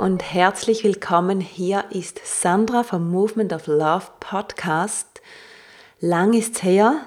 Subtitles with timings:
[0.00, 1.40] Und herzlich willkommen.
[1.40, 5.20] Hier ist Sandra vom Movement of Love Podcast.
[6.00, 7.02] Lang ist's her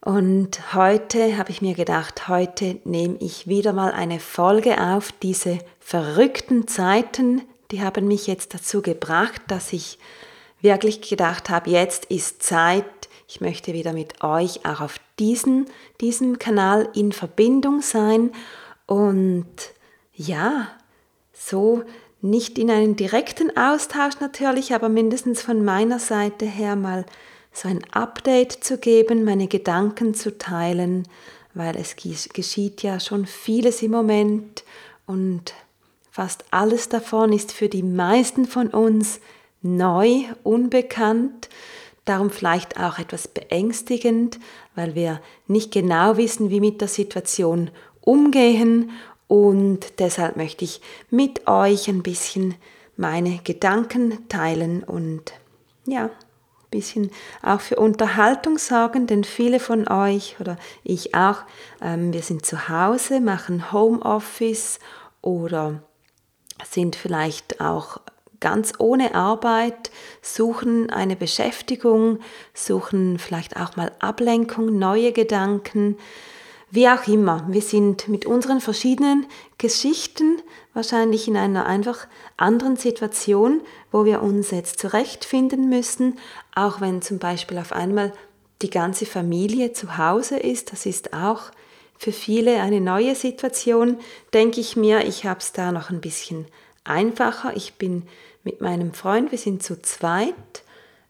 [0.00, 5.10] und heute habe ich mir gedacht, heute nehme ich wieder mal eine Folge auf.
[5.24, 7.42] Diese verrückten Zeiten,
[7.72, 9.98] die haben mich jetzt dazu gebracht, dass ich
[10.60, 12.84] wirklich gedacht habe, jetzt ist Zeit.
[13.26, 15.66] Ich möchte wieder mit euch auch auf diesen,
[16.00, 18.30] diesem Kanal in Verbindung sein
[18.86, 19.50] und
[20.14, 20.68] ja,
[21.48, 21.82] so
[22.20, 27.04] nicht in einen direkten Austausch natürlich, aber mindestens von meiner Seite her mal
[27.52, 31.06] so ein Update zu geben, meine Gedanken zu teilen,
[31.54, 34.64] weil es geschieht ja schon vieles im Moment
[35.06, 35.52] und
[36.10, 39.20] fast alles davon ist für die meisten von uns
[39.60, 41.48] neu, unbekannt,
[42.04, 44.38] darum vielleicht auch etwas beängstigend,
[44.74, 48.90] weil wir nicht genau wissen, wie mit der Situation umgehen
[49.32, 52.54] und deshalb möchte ich mit euch ein bisschen
[52.98, 55.32] meine Gedanken teilen und
[55.86, 56.10] ja, ein
[56.70, 57.10] bisschen
[57.42, 61.44] auch für Unterhaltung sorgen, denn viele von euch oder ich auch,
[61.80, 64.78] ähm, wir sind zu Hause, machen Homeoffice
[65.22, 65.82] oder
[66.70, 68.02] sind vielleicht auch
[68.38, 72.18] ganz ohne Arbeit, suchen eine Beschäftigung,
[72.52, 75.96] suchen vielleicht auch mal Ablenkung, neue Gedanken,
[76.74, 79.26] wie auch immer, wir sind mit unseren verschiedenen
[79.58, 80.40] Geschichten
[80.72, 83.60] wahrscheinlich in einer einfach anderen Situation,
[83.90, 86.18] wo wir uns jetzt zurechtfinden müssen,
[86.54, 88.14] auch wenn zum Beispiel auf einmal
[88.62, 90.72] die ganze Familie zu Hause ist.
[90.72, 91.50] Das ist auch
[91.98, 93.98] für viele eine neue Situation,
[94.32, 95.04] denke ich mir.
[95.04, 96.46] Ich habe es da noch ein bisschen
[96.84, 97.54] einfacher.
[97.54, 98.04] Ich bin
[98.44, 100.34] mit meinem Freund, wir sind zu zweit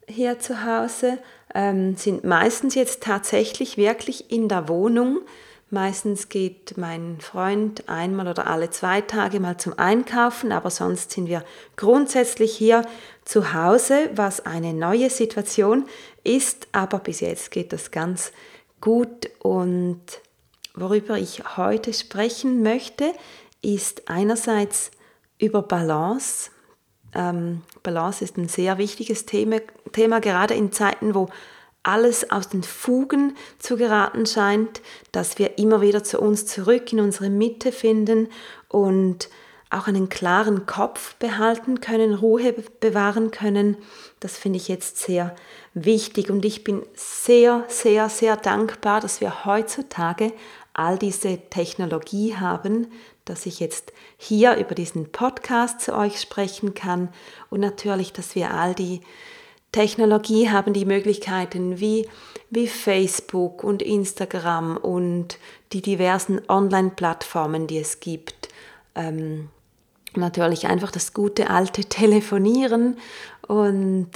[0.08, 1.18] hier zu Hause,
[1.54, 5.20] ähm, sind meistens jetzt tatsächlich wirklich in der Wohnung
[5.72, 11.28] Meistens geht mein Freund einmal oder alle zwei Tage mal zum Einkaufen, aber sonst sind
[11.28, 11.42] wir
[11.76, 12.84] grundsätzlich hier
[13.24, 15.86] zu Hause, was eine neue Situation
[16.24, 18.32] ist, aber bis jetzt geht das ganz
[18.82, 20.02] gut und
[20.74, 23.10] worüber ich heute sprechen möchte,
[23.62, 24.90] ist einerseits
[25.38, 26.50] über Balance.
[27.14, 29.60] Ähm, Balance ist ein sehr wichtiges Thema,
[29.92, 31.30] Thema, gerade in Zeiten, wo
[31.82, 37.00] alles aus den Fugen zu geraten scheint, dass wir immer wieder zu uns zurück in
[37.00, 38.28] unsere Mitte finden
[38.68, 39.28] und
[39.72, 43.78] auch einen klaren Kopf behalten können, Ruhe bewahren können.
[44.20, 45.34] Das finde ich jetzt sehr
[45.72, 50.32] wichtig und ich bin sehr, sehr, sehr dankbar, dass wir heutzutage
[50.74, 52.88] all diese Technologie haben,
[53.24, 57.08] dass ich jetzt hier über diesen Podcast zu euch sprechen kann
[57.50, 59.00] und natürlich, dass wir all die
[59.72, 62.06] Technologie haben die Möglichkeiten wie,
[62.50, 65.38] wie Facebook und Instagram und
[65.72, 68.50] die diversen Online-Plattformen, die es gibt.
[68.94, 69.48] Ähm,
[70.14, 72.98] natürlich einfach das gute alte Telefonieren
[73.48, 74.10] und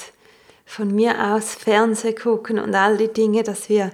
[0.67, 3.93] von mir aus Fernseh gucken und all die Dinge, dass wir,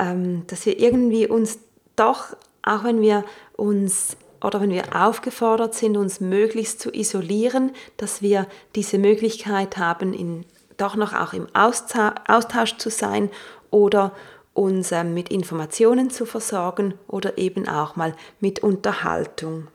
[0.00, 1.60] ähm, dass wir irgendwie uns
[1.94, 3.24] doch, auch wenn wir
[3.56, 10.12] uns oder wenn wir aufgefordert sind, uns möglichst zu isolieren, dass wir diese Möglichkeit haben,
[10.12, 10.44] in
[10.76, 13.30] doch noch auch im Austausch zu sein
[13.70, 14.12] oder
[14.52, 19.68] uns ähm, mit Informationen zu versorgen oder eben auch mal mit Unterhaltung.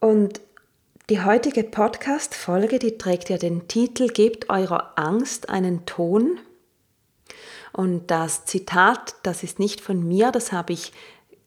[0.00, 0.40] Und
[1.10, 6.38] die heutige Podcast-Folge, die trägt ja den Titel Gebt eurer Angst einen Ton.
[7.72, 10.92] Und das Zitat, das ist nicht von mir, das habe ich,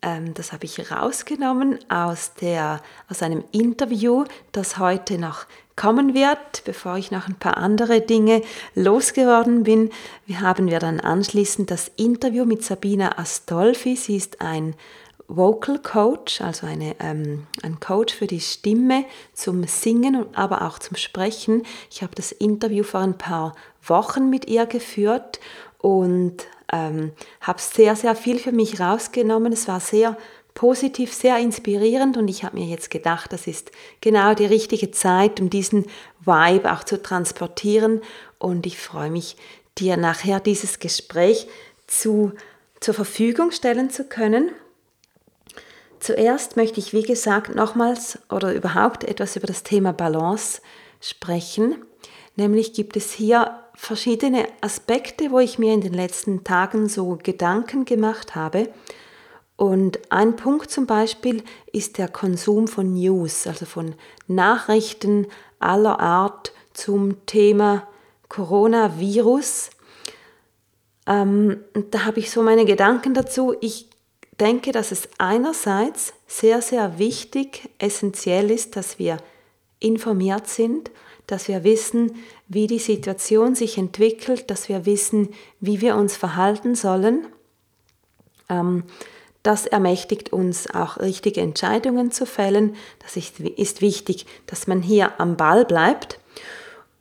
[0.01, 5.45] ähm, das habe ich rausgenommen aus, der, aus einem Interview, das heute noch
[5.81, 8.44] kommen wird, bevor ich noch ein paar andere Dinge
[8.75, 9.89] losgeworden bin.
[10.31, 13.95] Haben wir dann anschließend das Interview mit Sabina Astolfi.
[13.95, 14.75] Sie ist ein
[15.28, 20.98] Vocal Coach, also eine, ähm, ein Coach für die Stimme zum Singen, aber auch zum
[20.98, 21.63] Sprechen.
[21.89, 25.39] Ich habe das Interview vor ein paar Wochen mit ihr geführt
[25.80, 27.12] und ähm,
[27.42, 29.51] habe sehr, sehr viel für mich rausgenommen.
[29.51, 30.16] Es war sehr
[30.53, 33.71] positiv, sehr inspirierend und ich habe mir jetzt gedacht, das ist
[34.01, 35.86] genau die richtige Zeit, um diesen
[36.25, 38.01] Vibe auch zu transportieren
[38.38, 39.38] und ich freue mich,
[39.77, 41.48] dir nachher dieses Gespräch
[41.88, 42.33] zu,
[42.80, 44.51] zur Verfügung stellen zu können.
[46.00, 50.62] Zuerst möchte ich, wie gesagt, nochmals oder überhaupt etwas über das Thema Balance
[51.00, 51.75] sprechen.
[52.36, 57.86] Nämlich gibt es hier verschiedene Aspekte, wo ich mir in den letzten Tagen so Gedanken
[57.86, 58.69] gemacht habe
[59.61, 63.93] und ein Punkt zum Beispiel ist der Konsum von News, also von
[64.27, 65.27] Nachrichten
[65.59, 67.87] aller Art zum Thema
[68.27, 69.69] Coronavirus.
[71.05, 71.59] Ähm,
[71.91, 73.53] da habe ich so meine Gedanken dazu.
[73.61, 73.87] Ich
[74.39, 79.17] denke, dass es einerseits sehr, sehr wichtig, essentiell ist, dass wir
[79.79, 80.89] informiert sind,
[81.27, 82.15] dass wir wissen,
[82.47, 85.29] wie die Situation sich entwickelt, dass wir wissen,
[85.59, 87.27] wie wir uns verhalten sollen.
[88.49, 88.85] Ähm,
[89.43, 92.75] das ermächtigt uns auch richtige Entscheidungen zu fällen.
[92.99, 96.19] Das ist, ist wichtig, dass man hier am Ball bleibt.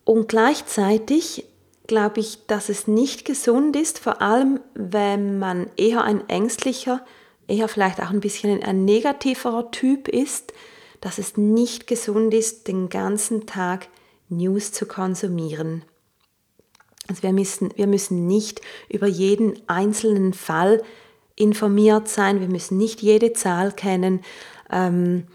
[0.04, 1.44] Und gleichzeitig
[1.87, 7.04] glaube ich, dass es nicht gesund ist, vor allem wenn man eher ein ängstlicher,
[7.48, 10.52] eher vielleicht auch ein bisschen ein negativerer Typ ist,
[11.00, 13.88] dass es nicht gesund ist, den ganzen Tag
[14.28, 15.82] News zu konsumieren.
[17.08, 20.82] Also wir müssen, wir müssen nicht über jeden einzelnen Fall
[21.40, 24.20] informiert sein, wir müssen nicht jede Zahl kennen.
[24.70, 25.26] Ähm,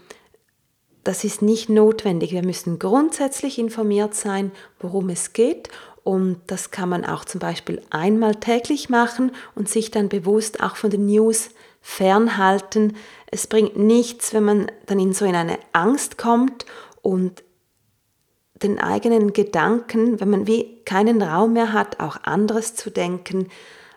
[1.04, 2.32] das ist nicht notwendig.
[2.32, 4.50] Wir müssen grundsätzlich informiert sein,
[4.80, 5.68] worum es geht.
[6.02, 10.76] Und das kann man auch zum Beispiel einmal täglich machen und sich dann bewusst auch
[10.76, 11.50] von den News
[11.80, 12.96] fernhalten.
[13.30, 16.64] Es bringt nichts, wenn man dann in so in eine Angst kommt
[17.02, 17.44] und
[18.62, 23.48] den eigenen Gedanken, wenn man wie keinen Raum mehr hat, auch anderes zu denken,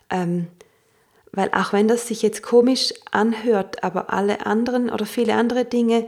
[0.10, 0.48] ähm,
[1.32, 6.08] weil auch wenn das sich jetzt komisch anhört, aber alle anderen oder viele andere Dinge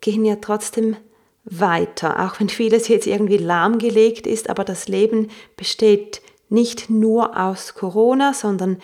[0.00, 0.96] gehen ja trotzdem
[1.44, 7.74] weiter, auch wenn vieles jetzt irgendwie lahmgelegt ist, aber das Leben besteht nicht nur aus
[7.74, 8.78] Corona, sondern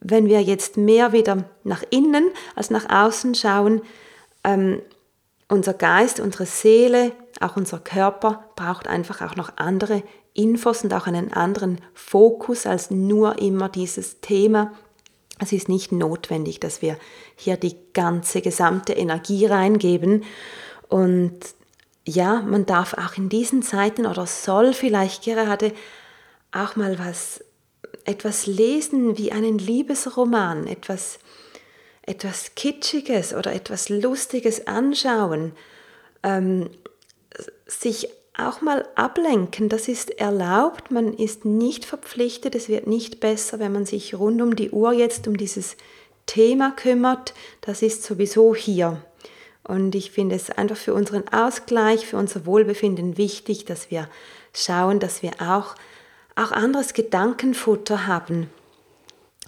[0.00, 3.82] wenn wir jetzt mehr wieder nach innen als nach außen schauen,
[4.44, 4.80] ähm,
[5.48, 10.02] unser Geist, unsere Seele, auch unser Körper braucht einfach auch noch andere
[10.34, 14.72] Infos und auch einen anderen Fokus als nur immer dieses Thema.
[15.38, 16.96] Es ist nicht notwendig, dass wir
[17.36, 20.24] hier die ganze gesamte Energie reingeben.
[20.88, 21.38] Und
[22.06, 25.72] ja, man darf auch in diesen Zeiten oder soll vielleicht gerade
[26.52, 27.44] auch mal was,
[28.04, 31.18] etwas lesen wie einen Liebesroman, etwas,
[32.02, 35.52] etwas Kitschiges oder etwas Lustiges anschauen,
[36.22, 36.70] ähm,
[37.66, 43.58] sich auch mal ablenken, das ist erlaubt, man ist nicht verpflichtet, es wird nicht besser,
[43.58, 45.76] wenn man sich rund um die Uhr jetzt um dieses
[46.26, 49.02] Thema kümmert, das ist sowieso hier.
[49.64, 54.08] Und ich finde es einfach für unseren Ausgleich, für unser Wohlbefinden wichtig, dass wir
[54.54, 55.74] schauen, dass wir auch,
[56.34, 58.50] auch anderes Gedankenfutter haben.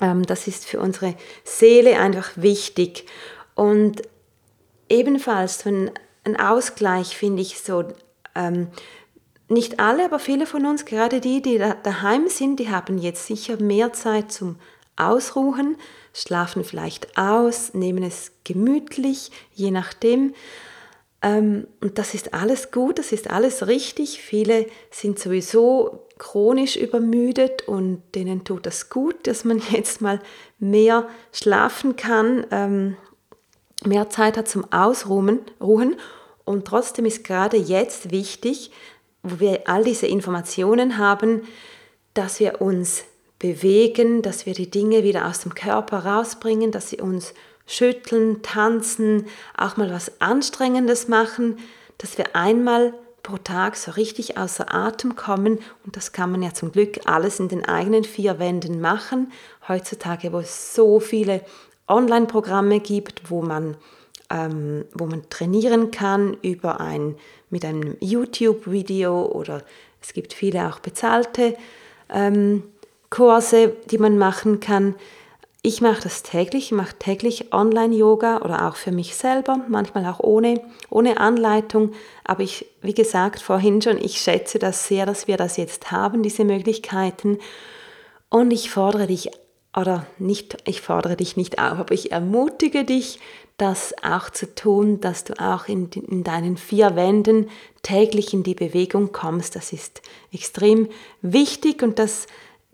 [0.00, 3.06] Ähm, das ist für unsere Seele einfach wichtig.
[3.54, 4.02] Und
[4.88, 5.90] ebenfalls ein,
[6.24, 7.84] ein Ausgleich finde ich so,
[8.34, 8.68] ähm,
[9.48, 13.26] nicht alle, aber viele von uns, gerade die, die da, daheim sind, die haben jetzt
[13.26, 14.56] sicher mehr Zeit zum
[14.96, 15.76] Ausruhen,
[16.12, 20.34] schlafen vielleicht aus, nehmen es gemütlich, je nachdem.
[21.20, 24.20] Ähm, und das ist alles gut, das ist alles richtig.
[24.20, 30.20] Viele sind sowieso chronisch übermüdet und denen tut das gut, dass man jetzt mal
[30.58, 32.96] mehr schlafen kann, ähm,
[33.84, 35.40] mehr Zeit hat zum Ausruhen.
[35.60, 35.96] Ruhen.
[36.44, 38.70] Und trotzdem ist gerade jetzt wichtig,
[39.22, 41.42] wo wir all diese Informationen haben,
[42.12, 43.04] dass wir uns
[43.38, 47.34] bewegen, dass wir die Dinge wieder aus dem Körper rausbringen, dass sie uns
[47.66, 51.58] schütteln, tanzen, auch mal was Anstrengendes machen,
[51.98, 56.52] dass wir einmal pro Tag so richtig außer Atem kommen und das kann man ja
[56.52, 59.32] zum Glück alles in den eigenen vier Wänden machen.
[59.66, 61.40] Heutzutage, wo es so viele
[61.88, 63.76] Online-Programme gibt, wo man,
[64.34, 67.14] ähm, wo man trainieren kann über ein,
[67.50, 69.62] mit einem YouTube-Video oder
[70.02, 71.54] es gibt viele auch bezahlte
[72.12, 72.64] ähm,
[73.10, 74.96] Kurse, die man machen kann.
[75.62, 80.20] Ich mache das täglich, ich mache täglich Online-Yoga oder auch für mich selber, manchmal auch
[80.20, 80.60] ohne,
[80.90, 81.92] ohne Anleitung.
[82.24, 86.22] Aber ich, wie gesagt, vorhin schon, ich schätze das sehr, dass wir das jetzt haben,
[86.22, 87.38] diese Möglichkeiten.
[88.28, 89.30] Und ich fordere dich,
[89.74, 93.20] oder nicht, ich fordere dich nicht auf, aber ich ermutige dich,
[93.56, 97.48] das auch zu tun, dass du auch in, in deinen vier Wänden
[97.82, 99.54] täglich in die Bewegung kommst.
[99.54, 100.88] Das ist extrem
[101.22, 102.26] wichtig und das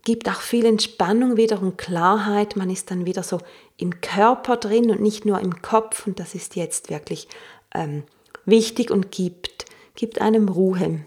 [0.05, 2.57] gibt auch viel Entspannung wieder und Klarheit.
[2.57, 3.39] Man ist dann wieder so
[3.77, 6.07] im Körper drin und nicht nur im Kopf.
[6.07, 7.29] Und das ist jetzt wirklich
[7.75, 8.05] ähm,
[8.47, 11.01] wichtig und gibt, gibt einem Ruhe.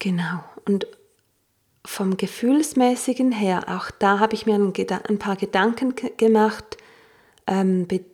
[0.00, 0.44] Genau.
[0.66, 0.86] Und
[1.86, 4.72] vom Gefühlsmäßigen her, auch da habe ich mir ein,
[5.08, 6.76] ein paar Gedanken gemacht
[7.46, 8.04] ähm, bez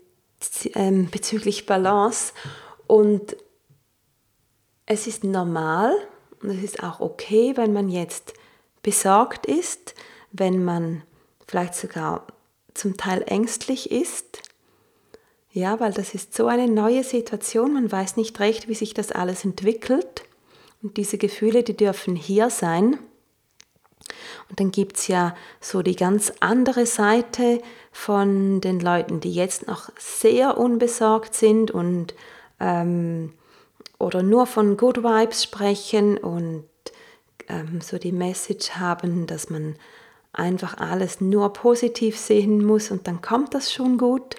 [0.74, 2.32] ähm, bezüglich Balance.
[2.86, 3.36] Und
[4.86, 5.94] es ist normal,
[6.42, 8.34] und es ist auch okay, wenn man jetzt
[8.82, 9.94] besorgt ist,
[10.32, 11.02] wenn man
[11.46, 12.26] vielleicht sogar
[12.74, 14.42] zum Teil ängstlich ist.
[15.52, 19.12] Ja, weil das ist so eine neue Situation, man weiß nicht recht, wie sich das
[19.12, 20.24] alles entwickelt.
[20.82, 22.98] Und diese Gefühle, die dürfen hier sein.
[24.48, 29.66] Und dann gibt es ja so die ganz andere Seite von den Leuten, die jetzt
[29.66, 32.14] noch sehr unbesorgt sind und
[32.60, 33.32] ähm,
[33.98, 36.64] oder nur von Good Vibes sprechen und
[37.48, 39.76] ähm, so die Message haben, dass man
[40.32, 44.36] einfach alles nur positiv sehen muss und dann kommt das schon gut.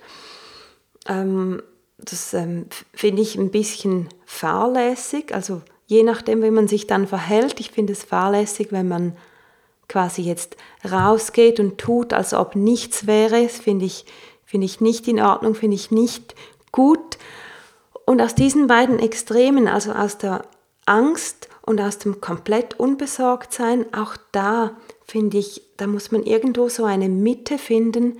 [1.08, 1.62] Ähm,
[1.98, 7.60] das ähm, finde ich ein bisschen fahrlässig, also je nachdem, wie man sich dann verhält.
[7.60, 9.16] Ich finde es fahrlässig, wenn man
[9.88, 10.56] quasi jetzt
[10.90, 13.48] rausgeht und tut, als ob nichts wäre.
[13.50, 14.06] Finde ich,
[14.46, 16.36] find ich nicht in Ordnung, finde ich nicht
[16.72, 17.18] gut.
[18.06, 20.46] Und aus diesen beiden Extremen, also aus der
[20.86, 24.76] Angst und aus dem komplett Unbesorgtsein, auch da
[25.06, 28.20] finde ich, da muss man irgendwo so eine Mitte finden.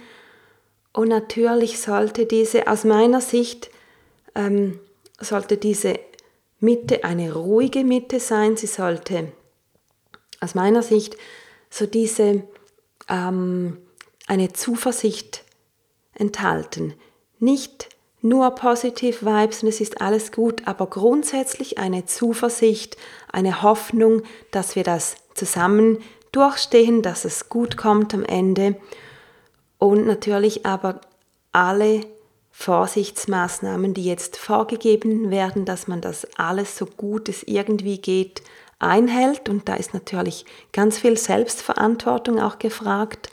[0.94, 3.72] Und natürlich sollte diese, aus meiner Sicht,
[4.36, 4.80] ähm,
[5.20, 6.00] sollte diese
[6.60, 8.56] Mitte eine ruhige Mitte sein.
[8.56, 9.32] Sie sollte
[10.40, 11.18] aus meiner Sicht
[11.74, 12.44] so diese
[13.10, 13.78] ähm,
[14.28, 15.44] eine Zuversicht
[16.14, 16.94] enthalten.
[17.40, 17.90] Nicht
[18.22, 22.96] nur positiv Vibes und es ist alles gut, aber grundsätzlich eine Zuversicht,
[23.32, 25.98] eine Hoffnung, dass wir das zusammen
[26.32, 28.76] durchstehen, dass es gut kommt am Ende
[29.80, 31.02] und natürlich aber
[31.52, 32.06] alle
[32.52, 38.44] Vorsichtsmaßnahmen, die jetzt vorgegeben werden, dass man das alles so gut es irgendwie geht
[38.84, 39.50] einhält.
[39.50, 43.30] Und da ist natürlich ganz viel Selbstverantwortung auch gefragt,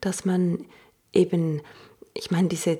[0.00, 0.64] dass man
[1.12, 1.62] eben,
[2.14, 2.78] ich meine, diese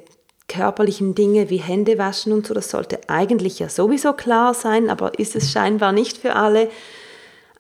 [0.49, 5.19] körperlichen Dinge wie Hände waschen und so, das sollte eigentlich ja sowieso klar sein, aber
[5.19, 6.71] ist es scheinbar nicht für alle.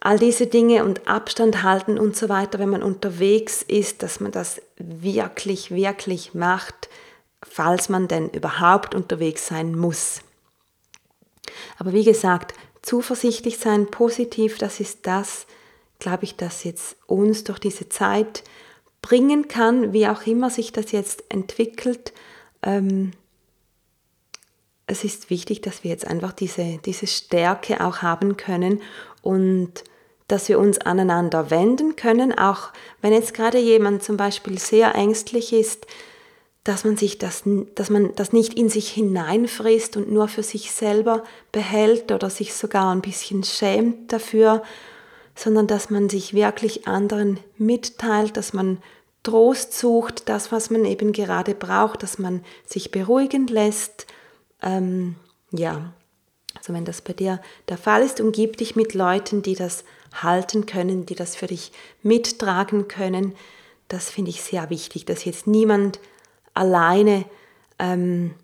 [0.00, 4.32] All diese Dinge und Abstand halten und so weiter, wenn man unterwegs ist, dass man
[4.32, 6.90] das wirklich, wirklich macht,
[7.42, 10.20] falls man denn überhaupt unterwegs sein muss.
[11.78, 12.54] Aber wie gesagt,
[12.84, 15.46] zuversichtlich sein, positiv, das ist das,
[15.98, 18.44] glaube ich, das jetzt uns durch diese Zeit
[19.02, 22.12] bringen kann, wie auch immer sich das jetzt entwickelt.
[22.62, 23.12] Ähm,
[24.86, 28.82] es ist wichtig, dass wir jetzt einfach diese, diese Stärke auch haben können
[29.22, 29.84] und
[30.28, 35.52] dass wir uns aneinander wenden können, auch wenn jetzt gerade jemand zum Beispiel sehr ängstlich
[35.52, 35.86] ist,
[36.64, 37.42] dass man sich das,
[37.74, 42.54] dass man das nicht in sich hineinfrisst und nur für sich selber behält oder sich
[42.54, 44.62] sogar ein bisschen schämt dafür,
[45.34, 48.78] sondern dass man sich wirklich anderen mitteilt, dass man
[49.22, 54.06] Trost sucht, das, was man eben gerade braucht, dass man sich beruhigen lässt.
[54.62, 55.16] Ähm,
[55.50, 55.92] ja,
[56.54, 60.66] also wenn das bei dir der Fall ist, umgib dich mit Leuten, die das halten
[60.66, 63.34] können, die das für dich mittragen können.
[63.88, 65.98] Das finde ich sehr wichtig, dass jetzt niemand
[66.54, 67.24] alleine
[67.78, 68.34] ähm,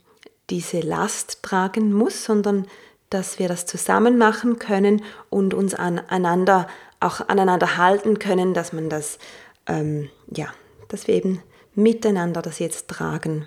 [0.50, 2.66] diese Last tragen muss, sondern
[3.08, 6.68] dass wir das zusammen machen können und uns aneinander
[7.00, 9.18] auch aneinander halten können, dass man das,
[9.66, 10.52] ähm, ja,
[10.88, 11.42] dass wir eben
[11.74, 13.46] miteinander das jetzt tragen.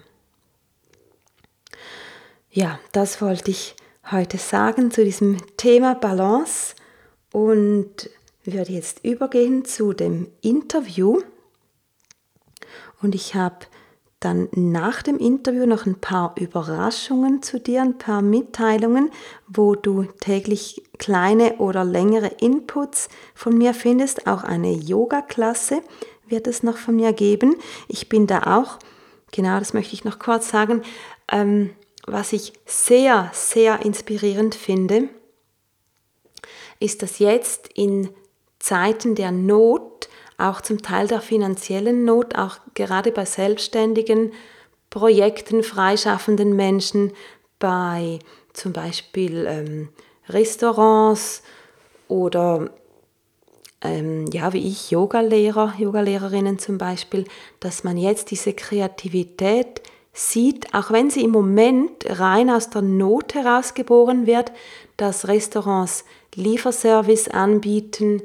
[2.50, 3.76] Ja, das wollte ich
[4.12, 6.76] heute sagen zu diesem Thema Balance
[7.32, 8.10] und
[8.44, 11.22] würde jetzt übergehen zu dem Interview.
[13.02, 13.66] Und ich habe
[14.24, 19.12] dann nach dem Interview noch ein paar Überraschungen zu dir, ein paar Mitteilungen,
[19.48, 24.28] wo du täglich kleine oder längere Inputs von mir findest.
[24.28, 25.82] Auch eine Yoga-Klasse
[26.28, 27.56] wird es noch von mir geben.
[27.88, 28.80] Ich bin da auch,
[29.32, 30.84] genau das möchte ich noch kurz sagen,
[31.32, 31.72] ähm,
[32.06, 35.10] was ich sehr, sehr inspirierend finde,
[36.80, 38.10] ist, dass jetzt in
[38.60, 44.32] Zeiten der Not auch zum Teil der finanziellen Not, auch gerade bei selbstständigen
[44.90, 47.12] Projekten, freischaffenden Menschen,
[47.60, 48.20] bei
[48.54, 49.90] zum Beispiel ähm,
[50.30, 51.44] Restaurants
[52.08, 52.70] oder
[53.82, 57.26] ähm, ja, wie ich, Yogalehrer, Yogalehrerinnen zum Beispiel,
[57.60, 59.82] dass man jetzt diese Kreativität
[60.14, 64.52] sieht, auch wenn sie im Moment rein aus der Not herausgeboren wird,
[64.96, 68.22] dass Restaurants Lieferservice anbieten,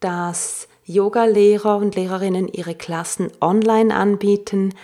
[0.00, 4.74] dass Yoga-Lehrer und Lehrerinnen ihre Klassen online anbieten.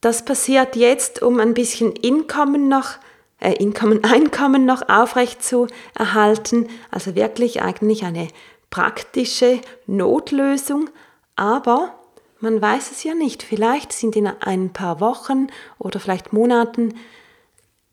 [0.00, 2.92] Das passiert jetzt, um ein bisschen Einkommen noch,
[3.38, 6.68] äh, Einkommen, Einkommen noch aufrecht zu erhalten.
[6.90, 8.28] Also wirklich eigentlich eine
[8.70, 10.90] praktische Notlösung.
[11.36, 11.94] Aber
[12.40, 13.42] man weiß es ja nicht.
[13.42, 16.94] Vielleicht sind in ein paar Wochen oder vielleicht Monaten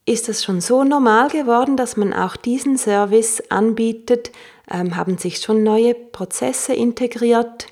[0.05, 4.31] ist es schon so normal geworden, dass man auch diesen Service anbietet,
[4.69, 7.67] haben sich schon neue Prozesse integriert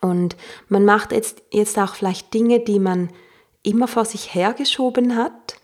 [0.00, 0.36] und
[0.68, 3.10] man macht jetzt, jetzt auch vielleicht Dinge, die man
[3.62, 5.56] immer vor sich hergeschoben hat,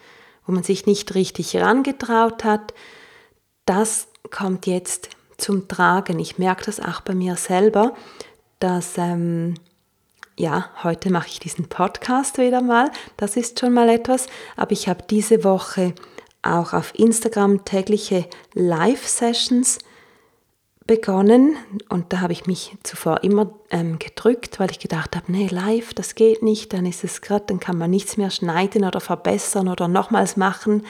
[0.46, 2.74] wo man sich nicht richtig herangetraut hat.
[3.66, 6.18] Das kommt jetzt zum Tragen.
[6.18, 7.94] Ich merke das auch bei mir selber,
[8.58, 9.54] dass, ähm,
[10.36, 12.90] ja, heute mache ich diesen Podcast wieder mal.
[13.16, 14.26] Das ist schon mal etwas.
[14.56, 15.94] Aber ich habe diese Woche
[16.42, 19.78] auch auf Instagram tägliche Live-Sessions
[20.94, 21.56] begonnen
[21.88, 25.94] und da habe ich mich zuvor immer ähm, gedrückt, weil ich gedacht habe, nee, live,
[25.94, 29.68] das geht nicht, dann ist es gerade, dann kann man nichts mehr schneiden oder verbessern
[29.68, 30.84] oder nochmals machen.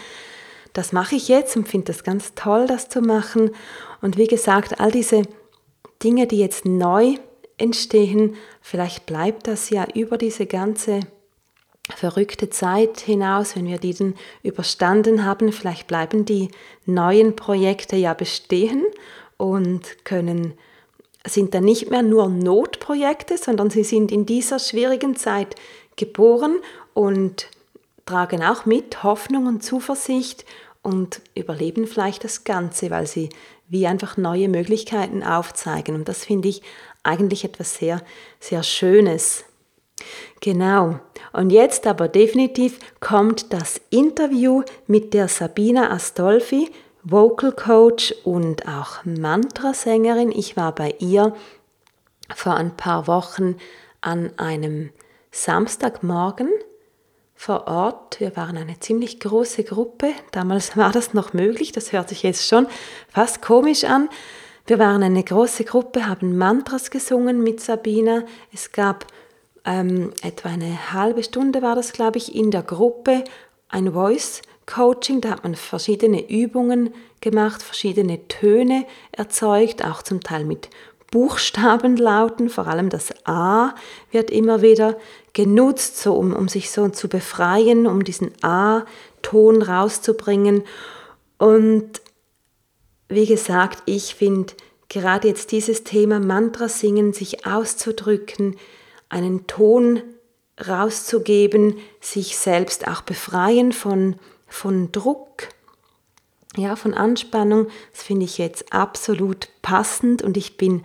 [0.72, 3.52] Das mache ich jetzt und finde das ganz toll, das zu machen.
[4.00, 5.22] Und wie gesagt, all diese
[6.02, 7.14] Dinge, die jetzt neu
[7.56, 10.98] entstehen, vielleicht bleibt das ja über diese ganze
[11.94, 16.48] verrückte Zeit hinaus, wenn wir diesen überstanden haben, vielleicht bleiben die
[16.86, 18.84] neuen Projekte ja bestehen
[19.42, 20.54] und können
[21.26, 25.56] sind dann nicht mehr nur Notprojekte, sondern sie sind in dieser schwierigen Zeit
[25.96, 26.58] geboren
[26.94, 27.48] und
[28.06, 30.44] tragen auch mit Hoffnung und Zuversicht
[30.82, 33.30] und überleben vielleicht das Ganze, weil sie
[33.66, 35.96] wie einfach neue Möglichkeiten aufzeigen.
[35.96, 36.62] Und das finde ich
[37.02, 38.00] eigentlich etwas sehr,
[38.38, 39.44] sehr Schönes.
[40.40, 41.00] Genau.
[41.32, 46.70] Und jetzt aber definitiv kommt das Interview mit der Sabina Astolfi,
[47.04, 50.30] Vocal Coach und auch Mantrasängerin.
[50.30, 51.34] Ich war bei ihr
[52.34, 53.56] vor ein paar Wochen
[54.00, 54.90] an einem
[55.32, 56.50] Samstagmorgen
[57.34, 58.20] vor Ort.
[58.20, 60.12] Wir waren eine ziemlich große Gruppe.
[60.30, 61.72] Damals war das noch möglich.
[61.72, 62.68] Das hört sich jetzt schon
[63.08, 64.08] fast komisch an.
[64.66, 68.22] Wir waren eine große Gruppe, haben Mantras gesungen mit Sabina.
[68.52, 69.06] Es gab
[69.64, 73.24] ähm, etwa eine halbe Stunde war das, glaube ich, in der Gruppe
[73.68, 75.20] ein Voice Coaching.
[75.20, 80.70] Da hat man verschiedene Übungen gemacht, verschiedene Töne erzeugt, auch zum Teil mit
[81.10, 83.74] Buchstabenlauten, vor allem das A
[84.10, 84.96] wird immer wieder
[85.34, 90.62] genutzt, so um, um sich so zu befreien, um diesen A-Ton rauszubringen.
[91.36, 92.00] Und
[93.08, 94.54] wie gesagt, ich finde
[94.88, 98.56] gerade jetzt dieses Thema Mantra singen, sich auszudrücken,
[99.10, 100.02] einen Ton
[100.66, 104.16] rauszugeben, sich selbst auch befreien von,
[104.52, 105.48] von Druck,
[106.56, 110.84] ja, von Anspannung, das finde ich jetzt absolut passend und ich bin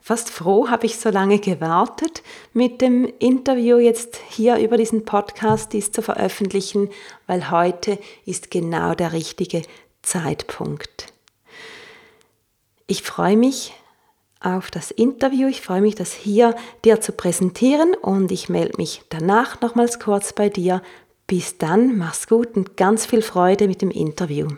[0.00, 5.72] fast froh, habe ich so lange gewartet mit dem Interview jetzt hier über diesen Podcast,
[5.72, 6.88] dies zu veröffentlichen,
[7.26, 9.62] weil heute ist genau der richtige
[10.02, 11.12] Zeitpunkt.
[12.86, 13.74] Ich freue mich
[14.40, 15.48] auf das Interview.
[15.48, 16.54] Ich freue mich, das hier
[16.84, 20.80] dir zu präsentieren und ich melde mich danach nochmals kurz bei dir.
[21.28, 24.48] Bis dann, mach's gut und ganz viel Freude mit dem Interview.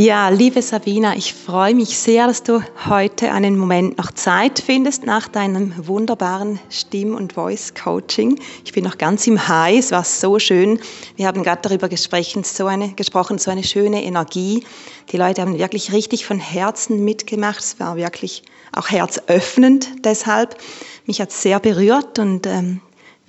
[0.00, 5.04] Ja, liebe Sabina, ich freue mich sehr, dass du heute einen Moment noch Zeit findest
[5.04, 8.40] nach deinem wunderbaren Stimm- und Voice-Coaching.
[8.64, 10.80] Ich bin noch ganz im High, es war so schön.
[11.16, 14.64] Wir haben gerade darüber gesprochen so, eine, gesprochen, so eine schöne Energie.
[15.12, 17.60] Die Leute haben wirklich richtig von Herzen mitgemacht.
[17.60, 20.56] Es war wirklich auch herzöffnend deshalb.
[21.04, 22.80] Mich hat es sehr berührt und ähm,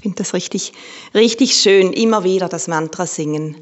[0.01, 0.71] finde das richtig,
[1.13, 3.57] richtig schön, immer wieder das Mantra singen.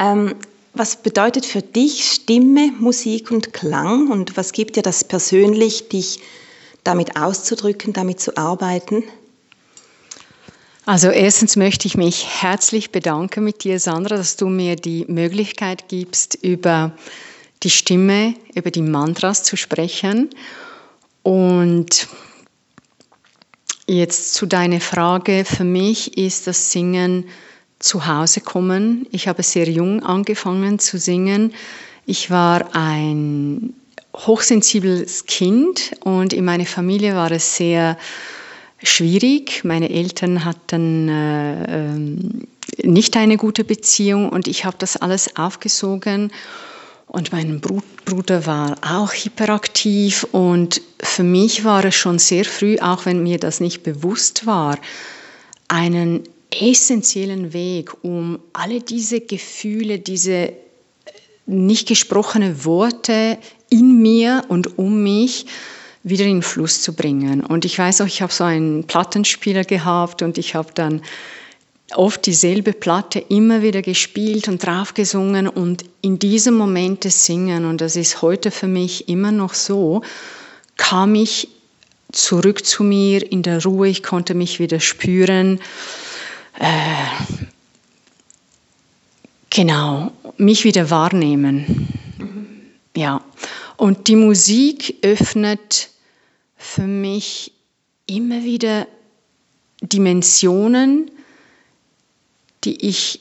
[0.00, 0.34] Ähm,
[0.74, 6.20] was bedeutet für dich Stimme, Musik und Klang und was gibt dir das persönlich, dich
[6.82, 9.04] damit auszudrücken, damit zu arbeiten?
[10.84, 15.88] Also erstens möchte ich mich herzlich bedanken mit dir, Sandra, dass du mir die Möglichkeit
[15.88, 16.92] gibst, über
[17.62, 20.28] die Stimme, über die Mantras zu sprechen.
[21.22, 22.06] Und
[23.86, 27.28] jetzt zu deiner Frage, für mich ist das Singen
[27.78, 29.06] zu Hause kommen.
[29.10, 31.52] Ich habe sehr jung angefangen zu singen.
[32.06, 33.74] Ich war ein
[34.14, 37.98] hochsensibles Kind und in meiner Familie war es sehr
[38.82, 39.64] schwierig.
[39.64, 42.46] Meine Eltern hatten äh, ähm,
[42.82, 46.30] nicht eine gute Beziehung und ich habe das alles aufgesogen.
[47.06, 53.06] Und mein Bruder war auch hyperaktiv und für mich war es schon sehr früh, auch
[53.06, 54.78] wenn mir das nicht bewusst war,
[55.68, 60.54] einen essentiellen Weg, um alle diese Gefühle, diese äh,
[61.46, 63.38] nicht gesprochenen Worte
[63.70, 65.46] in mir und um mich
[66.02, 67.40] wieder in Fluss zu bringen.
[67.44, 71.02] Und ich weiß auch, ich habe so einen Plattenspieler gehabt und ich habe dann
[71.94, 77.80] oft dieselbe Platte immer wieder gespielt und draufgesungen und in diesem Moment des Singen, und
[77.80, 80.02] das ist heute für mich immer noch so,
[80.76, 81.48] kam ich
[82.12, 85.60] zurück zu mir in der Ruhe, ich konnte mich wieder spüren.
[86.58, 87.34] Äh,
[89.50, 91.88] genau, mich wieder wahrnehmen.
[92.96, 93.22] Ja,
[93.76, 95.90] und die Musik öffnet
[96.56, 97.52] für mich
[98.06, 98.86] immer wieder
[99.80, 101.10] Dimensionen,
[102.64, 103.20] die ich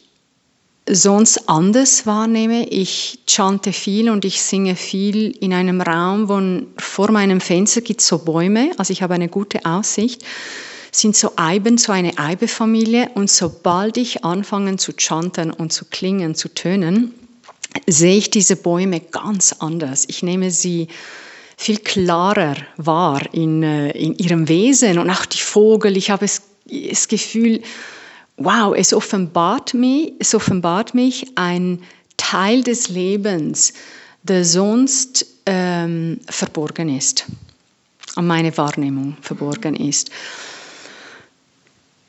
[0.87, 2.67] sonst anders wahrnehme.
[2.69, 8.01] Ich chante viel und ich singe viel in einem Raum, wo vor meinem Fenster gibt
[8.01, 10.23] es so Bäume, also ich habe eine gute Aussicht,
[10.95, 16.35] sind so Eiben, so eine Eibefamilie und sobald ich anfange zu chanten und zu klingen,
[16.35, 17.13] zu tönen,
[17.87, 20.05] sehe ich diese Bäume ganz anders.
[20.07, 20.87] Ich nehme sie
[21.57, 25.97] viel klarer wahr in, äh, in ihrem Wesen und auch die Vogel.
[25.97, 27.61] Ich habe das Gefühl,
[28.37, 31.81] wow, es offenbart mich, es offenbart mich ein
[32.17, 33.73] Teil des Lebens,
[34.23, 37.25] der sonst ähm, verborgen ist,
[38.15, 40.11] an meine Wahrnehmung verborgen ist.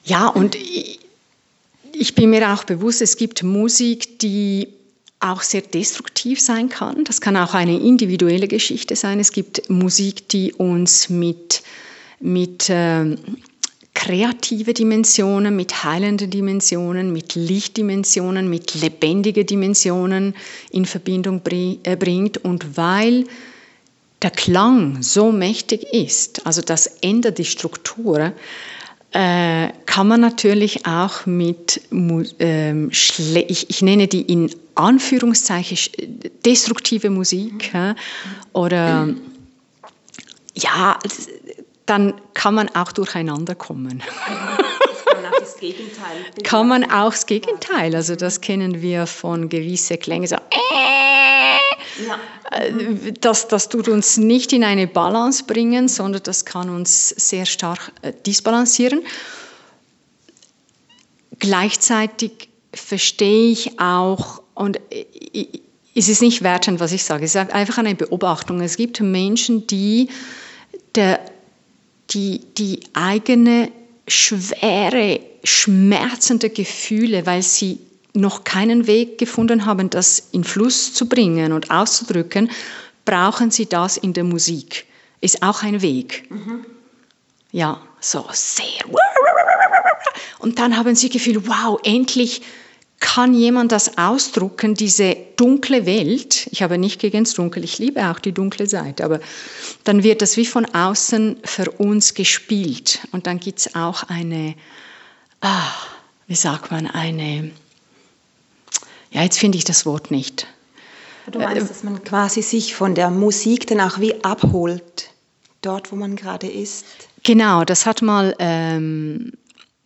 [0.05, 1.01] Ja, und ich,
[1.93, 4.69] ich bin mir auch bewusst, es gibt Musik, die
[5.21, 7.05] auch sehr destruktiv sein kann.
[7.05, 9.21] Das kann auch eine individuelle Geschichte sein.
[9.21, 11.63] Es gibt Musik, die uns mit,
[12.21, 13.17] mit äh,
[13.95, 20.35] kreative Dimensionen, mit heilenden Dimensionen, mit Lichtdimensionen, mit lebendigen Dimensionen
[20.71, 22.37] in Verbindung äh, bringt.
[22.45, 23.25] Und weil
[24.21, 28.35] der Klang so mächtig ist, also das ändert die Struktur,
[29.15, 35.79] äh, kann man natürlich auch mit, ähm, ich, ich, nenne die in Anführungszeichen
[36.45, 37.95] destruktive Musik äh,
[38.53, 39.09] oder
[40.57, 40.99] ja,
[41.87, 44.03] dann kann man auch durcheinander kommen.
[46.45, 47.95] kann man auch das Gegenteil.
[47.95, 50.27] Also das kennen wir von gewissen Klängen.
[50.27, 50.37] So,
[52.07, 52.19] ja.
[52.51, 57.47] Äh, das, das tut uns nicht in eine Balance bringen, sondern das kann uns sehr
[57.47, 59.03] stark äh, disbalancieren.
[61.39, 64.81] Gleichzeitig verstehe ich auch, und
[65.95, 68.61] es ist nicht wertend, was ich sage, es ist einfach eine Beobachtung.
[68.61, 70.09] Es gibt Menschen, die
[70.95, 71.21] der,
[72.11, 73.71] die, die eigene
[74.07, 77.79] schwere, schmerzende Gefühle, weil sie
[78.13, 82.51] noch keinen Weg gefunden haben, das in Fluss zu bringen und auszudrücken,
[83.05, 84.87] brauchen sie das in der Musik.
[85.21, 86.31] Ist auch ein Weg.
[86.31, 86.65] Mhm.
[87.51, 88.85] Ja, so sehr.
[90.39, 92.43] Und dann haben sie Gefühl, wow, endlich
[93.05, 96.49] kann jemand das ausdrucken, diese dunkle Welt.
[96.53, 99.21] Ich habe nicht gegen das Dunkel, ich liebe auch die dunkle Seite, aber
[99.85, 103.01] dann wird das wie von außen für uns gespielt.
[103.13, 104.55] Und dann gibt es auch eine,
[105.43, 105.71] ah,
[106.27, 107.51] wie sagt man, eine
[109.11, 110.47] ja, jetzt finde ich das Wort nicht.
[111.31, 115.11] Du meinst, dass man quasi sich von der Musik dann auch wie abholt,
[115.61, 116.87] dort, wo man gerade ist?
[117.23, 119.33] Genau, das hat mal ähm,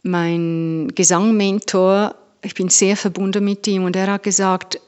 [0.03, 4.81] mein Gesangmentor, ich bin sehr verbunden mit ihm, und er hat gesagt,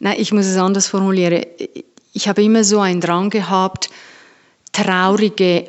[0.00, 1.44] nein, ich muss es anders formulieren,
[2.12, 3.90] ich habe immer so einen Drang gehabt,
[4.72, 5.66] traurige,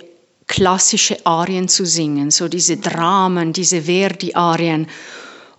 [0.48, 4.88] klassische Arien zu singen, so diese Dramen, diese Verdi-Arien.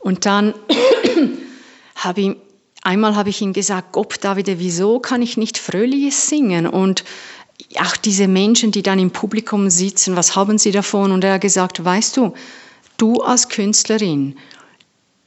[0.00, 0.54] Und dann
[1.94, 2.36] habe ich
[2.82, 6.66] Einmal habe ich ihm gesagt, Gott, David, wieso kann ich nicht Fröhliches singen?
[6.66, 7.04] Und
[7.78, 11.12] auch diese Menschen, die dann im Publikum sitzen, was haben sie davon?
[11.12, 12.32] Und er hat gesagt, weißt du,
[12.96, 14.38] du als Künstlerin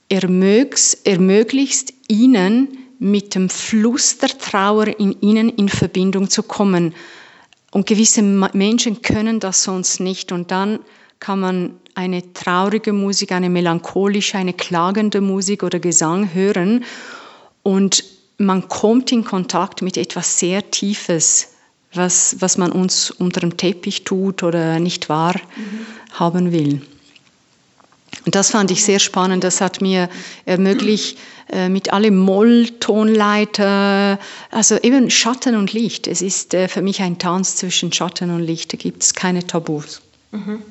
[0.09, 6.93] ermöglichst ihnen mit dem Fluss der Trauer in ihnen in Verbindung zu kommen.
[7.71, 10.31] Und gewisse Menschen können das sonst nicht.
[10.31, 10.79] Und dann
[11.19, 16.85] kann man eine traurige Musik, eine melancholische, eine klagende Musik oder Gesang hören
[17.63, 18.03] und
[18.37, 21.55] man kommt in Kontakt mit etwas sehr Tiefes,
[21.93, 25.85] was, was man uns unter dem Teppich tut oder nicht wahr mhm.
[26.13, 26.81] haben will.
[28.25, 29.43] Und das fand ich sehr spannend.
[29.43, 30.09] Das hat mir
[30.45, 31.17] ermöglicht,
[31.51, 36.07] äh, mit allem Molltonleiter, also eben Schatten und Licht.
[36.07, 38.73] Es ist äh, für mich ein Tanz zwischen Schatten und Licht.
[38.73, 40.01] Da gibt es keine Tabus.
[40.31, 40.61] Mhm.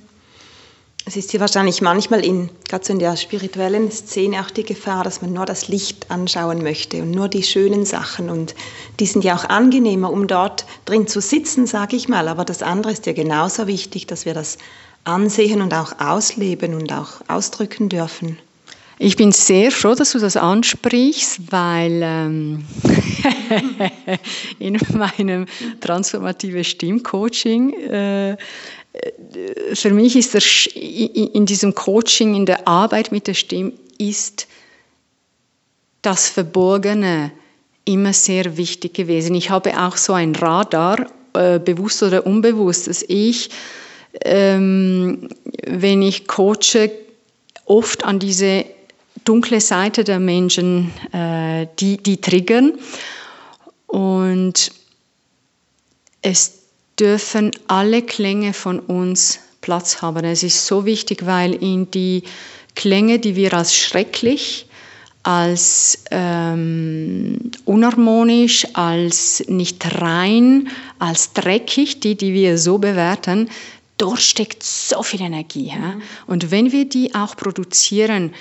[1.05, 5.03] Es ist hier wahrscheinlich manchmal in, gerade so in der spirituellen Szene auch die Gefahr,
[5.03, 8.31] dass man nur das Licht anschauen möchte und nur die schönen Sachen.
[8.31, 8.55] Und
[9.01, 12.29] die sind ja auch angenehmer, um dort drin zu sitzen, sage ich mal.
[12.29, 14.59] Aber das andere ist ja genauso wichtig, dass wir das
[15.03, 18.39] ansehen und auch ausleben und auch ausdrücken dürfen.
[18.99, 22.65] Ich bin sehr froh, dass du das ansprichst, weil ähm,
[24.61, 25.47] in meinem
[25.81, 28.37] transformativen Stimmcoaching äh,
[29.75, 30.43] für mich ist der,
[31.35, 34.47] in diesem Coaching, in der Arbeit mit der Stimme, ist
[36.03, 37.33] das Verborgene
[37.85, 39.35] immer sehr wichtig gewesen.
[39.35, 43.51] Ich habe auch so ein Radar, äh, bewusst oder unbewusst, dass ich,
[44.25, 45.29] ähm,
[45.67, 46.91] wenn ich coache,
[47.65, 48.67] oft an diese
[49.25, 52.75] dunkle Seite der Menschen, äh, die, die triggern.
[53.87, 54.73] Und
[56.21, 56.62] es
[56.99, 60.25] dürfen alle Klänge von uns Platz haben.
[60.25, 62.25] Es ist so wichtig, weil in die
[62.75, 64.67] Klänge, die wir als schrecklich,
[65.23, 73.49] als ähm, unharmonisch, als nicht rein, als dreckig, die, die wir so bewerten,
[73.99, 75.69] dort steckt so viel Energie.
[75.69, 75.79] Ja?
[75.79, 76.03] Mhm.
[76.27, 78.35] Und wenn wir die auch produzieren,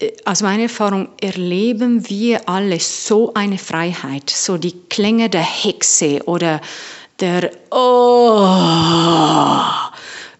[0.00, 6.22] äh, aus meiner Erfahrung erleben wir alle so eine Freiheit, so die Klänge der Hexe
[6.26, 6.60] oder
[7.20, 8.48] der Oh.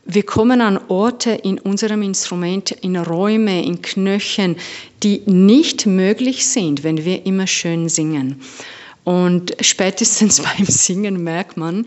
[0.06, 4.56] Wir kommen an Orte in unserem Instrument, in Räume, in Knöchen,
[5.02, 8.42] die nicht möglich sind, wenn wir immer schön singen.
[9.04, 11.86] Und spätestens beim Singen merkt man,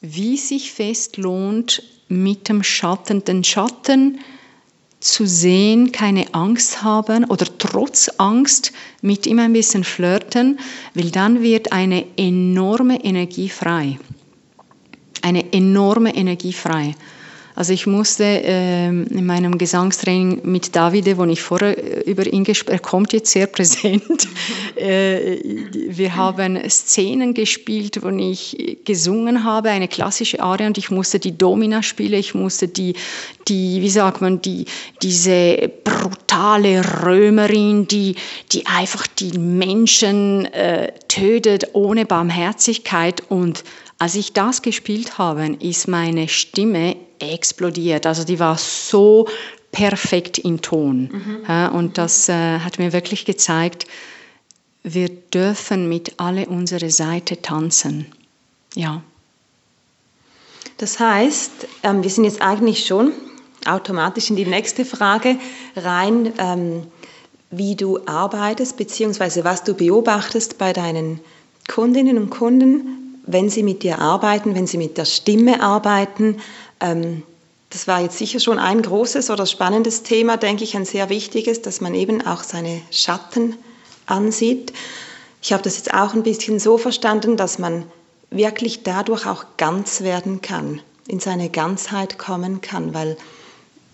[0.00, 4.20] wie sich fest lohnt, mit dem Schatten, den Schatten
[5.04, 10.58] zu sehen, keine Angst haben oder trotz Angst mit ihm ein bisschen flirten,
[10.94, 13.98] weil dann wird eine enorme Energie frei.
[15.20, 16.94] Eine enorme Energie frei.
[17.56, 22.42] Also ich musste äh, in meinem Gesangstraining mit Davide, wo ich vorher äh, über ihn
[22.42, 24.26] gesprochen er kommt jetzt sehr präsent.
[24.76, 25.38] äh,
[25.88, 31.38] wir haben Szenen gespielt, wo ich gesungen habe, eine klassische Aria und ich musste die
[31.38, 32.94] Domina spielen, ich musste die,
[33.46, 34.64] die wie sagt man, die,
[35.02, 38.16] diese brutale Römerin, die,
[38.50, 43.62] die einfach die Menschen äh, tötet ohne Barmherzigkeit und
[44.00, 48.06] als ich das gespielt habe, ist meine Stimme explodiert.
[48.06, 49.28] Also die war so
[49.72, 51.10] perfekt in Ton.
[51.46, 51.76] Mhm.
[51.76, 53.86] und das äh, hat mir wirklich gezeigt,
[54.84, 58.06] wir dürfen mit alle unsere Seite tanzen.
[58.74, 59.02] Ja.
[60.78, 63.12] Das heißt, ähm, wir sind jetzt eigentlich schon
[63.64, 65.38] automatisch in die nächste Frage
[65.74, 66.82] rein, ähm,
[67.50, 71.20] wie du arbeitest, beziehungsweise was du beobachtest bei deinen
[71.68, 76.38] Kundinnen und Kunden, wenn sie mit dir arbeiten, wenn sie mit der Stimme arbeiten.
[76.84, 77.22] Ähm,
[77.70, 81.62] das war jetzt sicher schon ein großes oder spannendes Thema, denke ich, ein sehr wichtiges,
[81.62, 83.56] dass man eben auch seine Schatten
[84.06, 84.72] ansieht.
[85.42, 87.84] Ich habe das jetzt auch ein bisschen so verstanden, dass man
[88.30, 93.16] wirklich dadurch auch ganz werden kann, in seine Ganzheit kommen kann, weil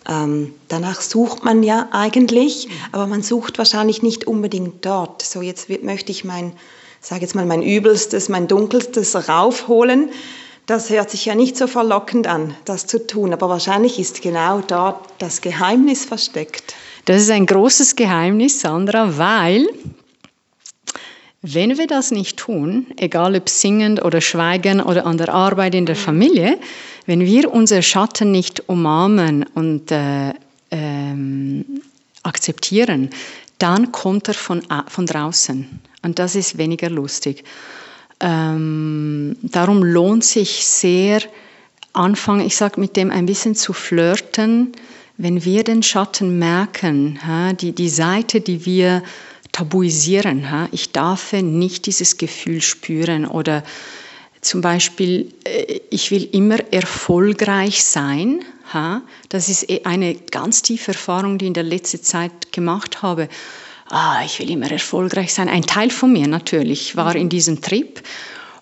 [0.09, 5.23] ähm, danach sucht man ja eigentlich, aber man sucht wahrscheinlich nicht unbedingt dort.
[5.23, 6.53] So jetzt möchte ich mein
[7.01, 10.11] sage jetzt mal, mein Übelstes, mein Dunkelstes raufholen.
[10.71, 14.61] Das hört sich ja nicht so verlockend an, das zu tun, aber wahrscheinlich ist genau
[14.61, 16.77] dort das Geheimnis versteckt.
[17.07, 19.67] Das ist ein großes Geheimnis, Sandra, weil
[21.43, 25.87] wenn wir das nicht tun, egal ob singend oder schweigen oder an der Arbeit in
[25.87, 26.57] der Familie,
[27.05, 30.35] wenn wir unsere Schatten nicht umarmen und äh,
[30.71, 31.83] ähm,
[32.23, 33.11] akzeptieren,
[33.59, 35.81] dann kommt er von, von draußen.
[36.05, 37.43] Und das ist weniger lustig.
[38.21, 41.21] Ähm, darum lohnt sich sehr,
[41.93, 44.73] anfangen, ich sage mit dem ein bisschen zu flirten,
[45.17, 49.03] wenn wir den Schatten merken, ha, die, die Seite, die wir
[49.53, 50.51] tabuisieren.
[50.51, 53.63] Ha, ich darf nicht dieses Gefühl spüren oder
[54.41, 58.41] zum Beispiel, äh, ich will immer erfolgreich sein.
[59.31, 63.29] Das ist eh eine ganz tiefe Erfahrung, die ich in der letzten Zeit gemacht habe
[63.91, 65.49] ah, ich will immer erfolgreich sein.
[65.49, 68.03] Ein Teil von mir natürlich war in diesem Trip.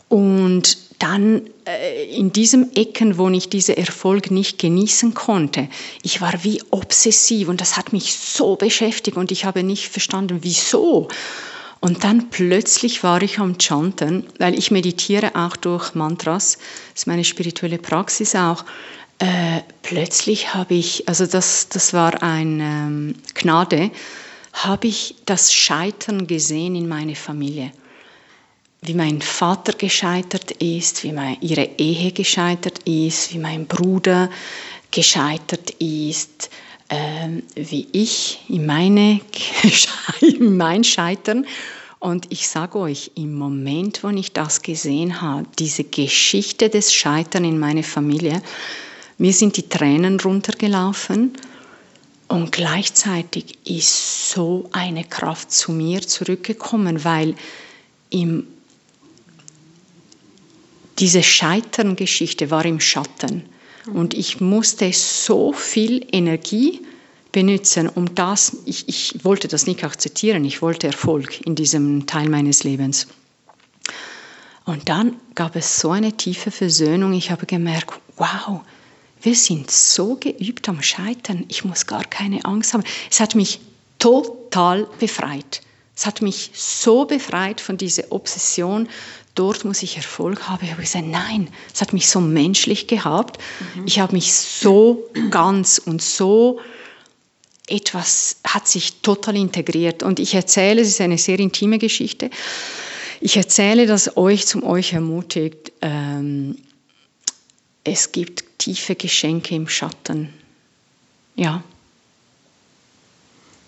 [0.09, 5.69] Und dann äh, in diesem Ecken, wo ich diesen Erfolg nicht genießen konnte,
[6.03, 10.39] ich war wie obsessiv und das hat mich so beschäftigt und ich habe nicht verstanden,
[10.43, 11.09] wieso.
[11.81, 16.59] Und dann plötzlich war ich am Chanten, weil ich meditiere auch durch Mantras,
[16.93, 18.65] das ist meine spirituelle Praxis auch.
[19.21, 23.91] Äh, plötzlich habe ich, also das, das war eine ähm, Gnade,
[24.65, 27.73] habe ich das Scheitern gesehen in meiner Familie.
[28.81, 34.31] Wie mein Vater gescheitert ist, wie meine, ihre Ehe gescheitert ist, wie mein Bruder
[34.91, 36.51] gescheitert ist,
[36.91, 39.21] ähm, wie ich in, meine,
[40.21, 41.47] in mein Scheitern.
[42.01, 47.45] Und ich sage euch, im Moment, wo ich das gesehen habe, diese Geschichte des Scheitern
[47.45, 48.41] in meiner Familie,
[49.19, 51.33] mir sind die Tränen runtergelaufen
[52.29, 57.35] und gleichzeitig ist so eine Kraft zu mir zurückgekommen, weil
[58.11, 58.47] im,
[60.99, 63.45] diese Scheiterngeschichte war im Schatten.
[63.95, 66.83] Und ich musste so viel Energie
[67.33, 72.29] benutzen, um das, ich, ich wollte das nicht akzeptieren, ich wollte Erfolg in diesem Teil
[72.29, 73.07] meines Lebens.
[74.67, 77.15] Und dann gab es so eine tiefe Versöhnung.
[77.15, 78.61] Ich habe gemerkt, wow,
[79.23, 81.45] wir sind so geübt am Scheitern.
[81.49, 82.85] Ich muss gar keine Angst haben.
[83.11, 83.61] Es hat mich
[83.99, 85.63] total befreit.
[85.97, 88.89] Es hat mich so befreit von dieser Obsession,
[89.35, 90.65] dort muss ich Erfolg haben.
[90.65, 93.39] Ich habe gesagt, nein, es hat mich so menschlich gehabt.
[93.75, 93.87] Mhm.
[93.87, 96.61] Ich habe mich so ganz und so
[97.67, 100.03] etwas hat sich total integriert.
[100.03, 102.31] Und ich erzähle, es ist eine sehr intime Geschichte.
[103.21, 105.73] Ich erzähle das euch zum euch ermutigt.
[105.83, 106.59] Ähm,
[107.85, 110.33] es gibt tiefe Geschenke im Schatten.
[111.37, 111.63] Ja.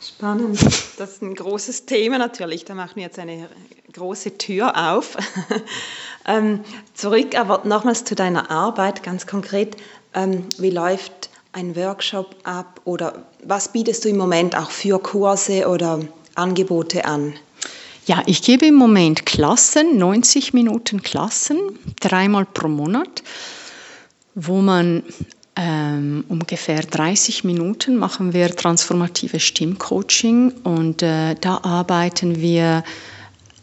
[0.03, 0.61] Spannend.
[0.99, 2.65] Das ist ein großes Thema natürlich.
[2.65, 3.49] Da machen wir jetzt eine
[3.93, 5.17] große Tür auf.
[6.27, 6.61] ähm,
[6.95, 9.77] zurück aber nochmals zu deiner Arbeit, ganz konkret.
[10.15, 15.69] Ähm, wie läuft ein Workshop ab oder was bietest du im Moment auch für Kurse
[15.69, 16.01] oder
[16.35, 17.35] Angebote an?
[18.07, 23.23] Ja, ich gebe im Moment Klassen, 90 Minuten Klassen, dreimal pro Monat
[24.47, 25.03] wo man
[25.57, 32.85] ähm, ungefähr 30 Minuten machen wir transformative Stimmcoaching und äh, da arbeiten wir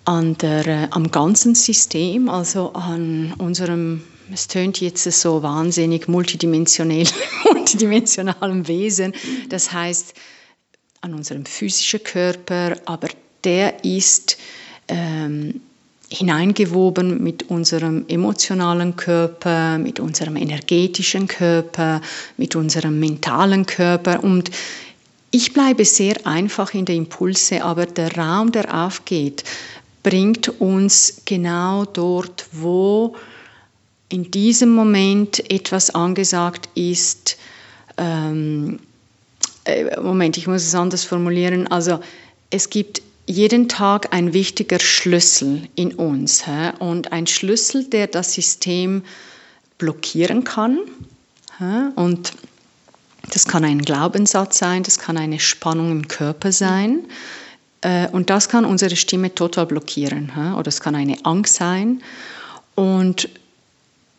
[0.06, 7.08] an der, äh, am ganzen System, also an unserem, es tönt jetzt so wahnsinnig multidimensionell,
[7.54, 9.14] multidimensionalem Wesen,
[9.50, 10.14] das heißt
[11.02, 13.08] an unserem physischen Körper, aber
[13.44, 14.38] der ist
[14.88, 15.62] ähm,
[16.10, 22.02] hineingewoben mit unserem emotionalen Körper, mit unserem energetischen Körper,
[22.38, 24.24] mit unserem mentalen Körper.
[24.24, 24.52] Und
[25.32, 29.44] ich bleibe sehr einfach in den Impulse, aber der Raum, der aufgeht,
[30.02, 33.16] bringt uns genau dort, wo
[34.10, 37.38] in diesem Moment etwas angesagt ist.
[37.98, 38.80] Ähm,
[39.66, 41.68] äh, Moment, ich muss es anders formulieren.
[41.68, 42.00] Also
[42.50, 46.44] es gibt jeden Tag ein wichtiger Schlüssel in uns
[46.80, 49.04] und ein Schlüssel, der das System
[49.78, 50.80] blockieren kann.
[51.96, 52.34] Und
[53.34, 57.06] das kann ein Glaubenssatz sein, das kann eine Spannung im Körper sein.
[57.82, 60.32] Äh, und das kann unsere Stimme total blockieren.
[60.58, 62.02] Oder es kann eine Angst sein.
[62.76, 63.30] Und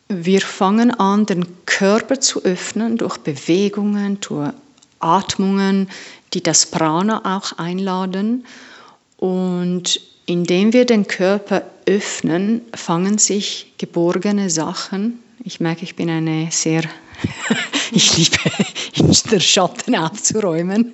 [0.07, 4.51] wir fangen an, den Körper zu öffnen durch Bewegungen, durch
[4.99, 5.89] Atmungen,
[6.33, 8.45] die das Prana auch einladen.
[9.19, 15.19] Und indem wir den Körper öffnen, fangen sich geborgene Sachen.
[15.43, 16.83] Ich merke, ich bin eine sehr,
[17.91, 18.37] ich liebe
[19.31, 20.93] der Schatten aufzuräumen.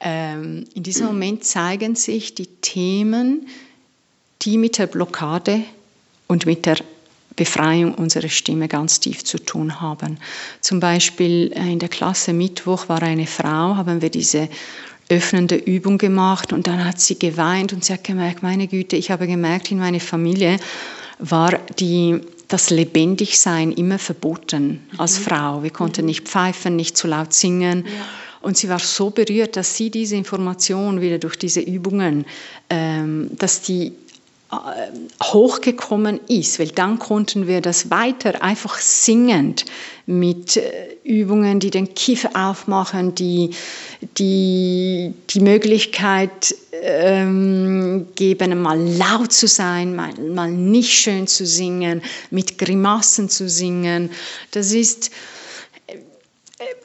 [0.00, 3.48] Ähm, in diesem Moment zeigen sich die Themen,
[4.42, 5.62] die mit der Blockade
[6.26, 6.78] und mit der
[7.36, 10.18] Befreiung unserer Stimme ganz tief zu tun haben.
[10.60, 14.48] Zum Beispiel äh, in der Klasse Mittwoch war eine Frau, haben wir diese
[15.08, 19.10] öffnende Übung gemacht und dann hat sie geweint und sie hat gemerkt, meine Güte, ich
[19.10, 20.58] habe gemerkt, in meiner Familie
[21.18, 25.24] war die, das Lebendigsein immer verboten als mhm.
[25.24, 25.62] Frau.
[25.62, 26.06] Wir konnten mhm.
[26.06, 27.84] nicht pfeifen, nicht zu laut singen.
[27.86, 27.92] Ja.
[28.40, 32.24] Und sie war so berührt, dass sie diese Information wieder durch diese Übungen,
[32.70, 33.92] ähm, dass die
[35.22, 39.66] hochgekommen ist, weil dann konnten wir das weiter einfach singend
[40.06, 43.50] mit äh, Übungen, die den Kiefer aufmachen, die
[44.16, 52.00] die, die Möglichkeit ähm, geben, mal laut zu sein, mal, mal nicht schön zu singen,
[52.30, 54.10] mit Grimassen zu singen.
[54.52, 55.10] Das ist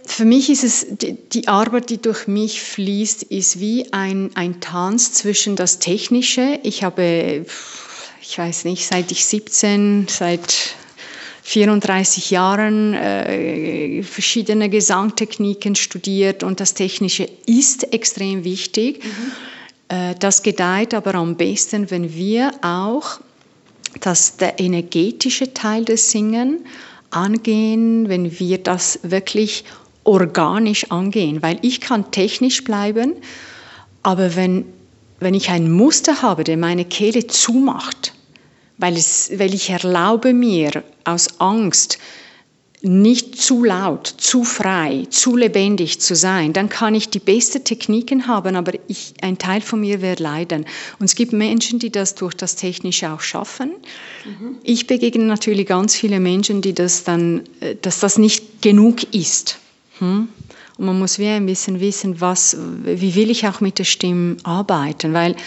[0.05, 5.13] für mich ist es, die Arbeit, die durch mich fließt, ist wie ein, ein Tanz
[5.13, 6.59] zwischen das Technische.
[6.61, 7.45] Ich habe,
[8.21, 10.75] ich weiß nicht, seit ich 17, seit
[11.43, 19.03] 34 Jahren äh, verschiedene Gesangtechniken studiert und das Technische ist extrem wichtig.
[19.03, 19.09] Mhm.
[19.89, 23.19] Äh, das gedeiht aber am besten, wenn wir auch
[23.99, 26.65] das, der energetische Teil des Singen
[27.15, 29.65] angehen, wenn wir das wirklich
[30.03, 33.13] organisch angehen, weil ich kann technisch bleiben,
[34.01, 34.65] aber wenn,
[35.19, 38.13] wenn ich ein Muster habe, der meine Kehle zumacht,
[38.77, 41.99] weil, es, weil ich erlaube mir aus Angst,
[42.85, 48.27] nicht zu laut, zu frei, zu lebendig zu sein, dann kann ich die besten Techniken
[48.27, 50.65] haben, aber ich, ein Teil von mir wird leiden.
[50.99, 53.71] Und es gibt Menschen, die das durch das Technische auch schaffen.
[54.25, 54.57] Mhm.
[54.63, 59.59] Ich begegne natürlich ganz viele Menschen, die das dann, äh, dass das nicht genug ist.
[59.99, 60.27] Hm?
[60.77, 64.35] Und man muss wie ein bisschen wissen, was, wie will ich auch mit der Stimme
[64.43, 65.37] arbeiten, weil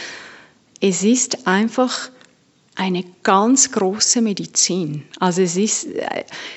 [0.80, 2.10] es ist einfach
[2.76, 5.02] eine ganz große Medizin.
[5.18, 5.86] Also es ist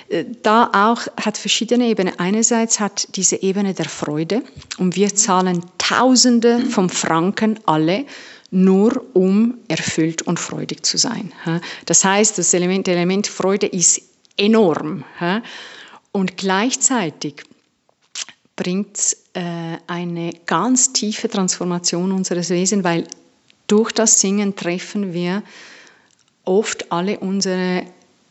[0.09, 2.19] äh, da auch hat verschiedene Ebenen.
[2.19, 4.43] Einerseits hat diese Ebene der Freude
[4.77, 8.05] und wir zahlen Tausende von Franken alle
[8.51, 11.31] nur um erfüllt und freudig zu sein.
[11.85, 14.01] Das heißt, das Element, Element Freude ist
[14.37, 15.03] enorm
[16.11, 17.43] und gleichzeitig
[18.55, 23.07] bringt es äh, eine ganz tiefe Transformation unseres Wesens, weil
[23.67, 25.43] durch das Singen treffen wir
[26.49, 27.83] oft alle unsere,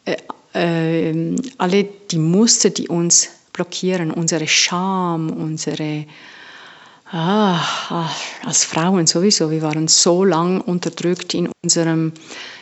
[0.05, 0.17] äh,
[0.53, 6.05] äh, alle die Muster, die uns blockieren, unsere Scham, unsere,
[7.13, 7.61] ah,
[7.91, 8.11] ah,
[8.45, 12.13] als Frauen sowieso, wir waren so lang unterdrückt in unserem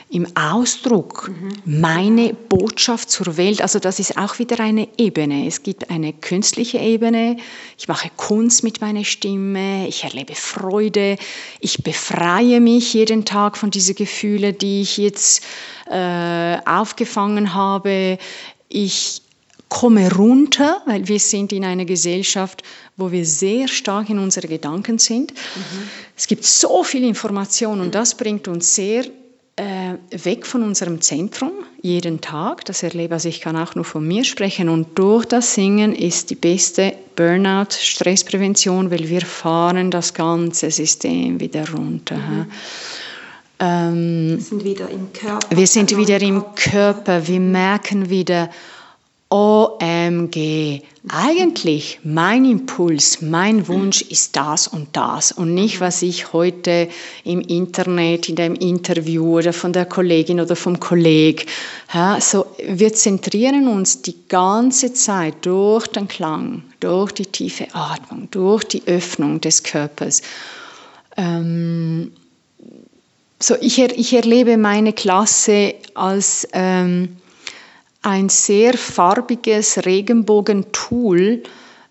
[0.09, 1.33] im Ausdruck
[1.65, 3.61] meine Botschaft zur Welt.
[3.61, 5.47] Also das ist auch wieder eine Ebene.
[5.47, 7.39] Es gibt eine künstliche Ebene.
[7.77, 9.89] Ich mache Kunst mit meiner Stimme.
[9.89, 11.17] Ich erlebe Freude.
[11.61, 15.43] Ich befreie mich jeden Tag von diesen Gefühlen, die ich jetzt
[15.91, 18.19] äh, aufgefangen habe.
[18.69, 19.23] Ich
[19.69, 22.63] komme runter, weil wir sind in einer Gesellschaft,
[22.97, 25.33] wo wir sehr stark in unseren Gedanken sind.
[25.33, 25.89] Mhm.
[26.17, 29.05] Es gibt so viel Information und das bringt uns sehr
[29.59, 32.65] weg von unserem Zentrum jeden Tag.
[32.67, 36.31] Das erlebe also ich kann auch nur von mir sprechen und durch das Singen ist
[36.31, 42.17] die beste Burnout Stressprävention, weil wir fahren das ganze System wieder runter.
[42.17, 42.47] Mhm.
[43.59, 45.57] Ähm, wir sind wieder im Körper.
[45.57, 47.27] Wir sind wieder im Körper.
[47.27, 48.51] Wir merken wieder,
[49.29, 56.89] OMG, eigentlich mein Impuls, mein Wunsch ist das und das und nicht, was ich heute
[57.25, 61.45] im Internet, in dem Interview oder von der Kollegin oder vom Kollegen.
[61.93, 68.29] Ja, so, wir zentrieren uns die ganze Zeit durch den Klang, durch die tiefe Atmung,
[68.31, 70.23] durch die Öffnung des Körpers.
[71.17, 72.13] Ähm,
[73.41, 77.17] so, ich, er, ich erlebe meine Klasse als ähm,
[78.07, 81.43] ein sehr farbiges Regenbogentool,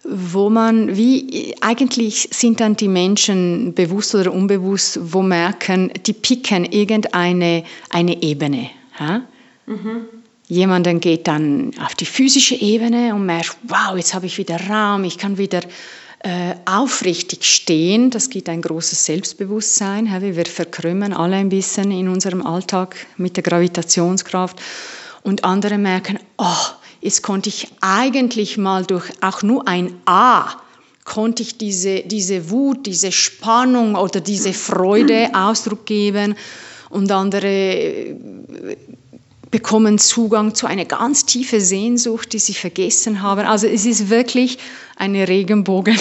[0.05, 6.63] wo man, wie eigentlich sind dann die Menschen bewusst oder unbewusst, wo merken, die picken
[6.63, 8.69] irgendeine eine Ebene.
[8.97, 9.23] Ja?
[9.65, 10.05] Mhm.
[10.47, 15.03] Jemanden geht dann auf die physische Ebene und merkt, wow, jetzt habe ich wieder Raum,
[15.03, 15.61] ich kann wieder
[16.19, 18.09] äh, aufrichtig stehen.
[18.09, 20.07] Das gibt ein großes Selbstbewusstsein.
[20.21, 24.61] Wir verkrümmen alle ein bisschen in unserem Alltag mit der Gravitationskraft
[25.25, 26.65] und andere merken, oh,
[27.01, 30.61] jetzt konnte ich eigentlich mal durch auch nur ein A
[31.03, 36.35] konnte ich diese, diese Wut, diese Spannung oder diese Freude Ausdruck geben.
[36.89, 38.17] Und andere
[39.55, 43.47] bekommen Zugang zu einer ganz tiefen Sehnsucht, die sie vergessen haben.
[43.47, 44.57] Also es ist wirklich
[44.97, 45.97] eine Regenbogen,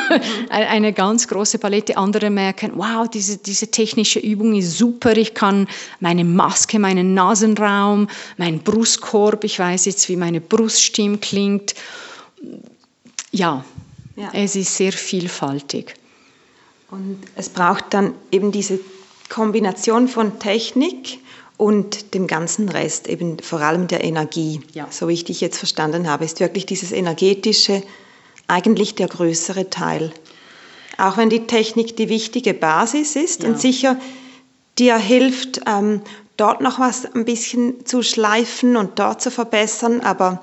[0.50, 1.96] eine ganz große Palette.
[1.96, 5.16] Andere merken, wow, diese, diese technische Übung ist super.
[5.16, 5.68] Ich kann
[6.00, 11.74] meine Maske, meinen Nasenraum, meinen Brustkorb, ich weiß jetzt, wie meine Bruststimme klingt.
[13.30, 13.64] Ja,
[14.16, 15.94] ja, es ist sehr vielfaltig.
[16.90, 18.78] Und es braucht dann eben diese
[19.30, 21.20] Kombination von Technik,
[21.58, 24.86] und dem ganzen Rest, eben vor allem der Energie, ja.
[24.90, 27.82] so wie ich dich jetzt verstanden habe, ist wirklich dieses energetische
[28.46, 30.12] eigentlich der größere Teil.
[30.96, 33.50] Auch wenn die Technik die wichtige Basis ist ja.
[33.50, 34.00] und sicher
[34.78, 36.00] dir hilft, ähm,
[36.36, 40.42] dort noch was ein bisschen zu schleifen und dort zu verbessern, aber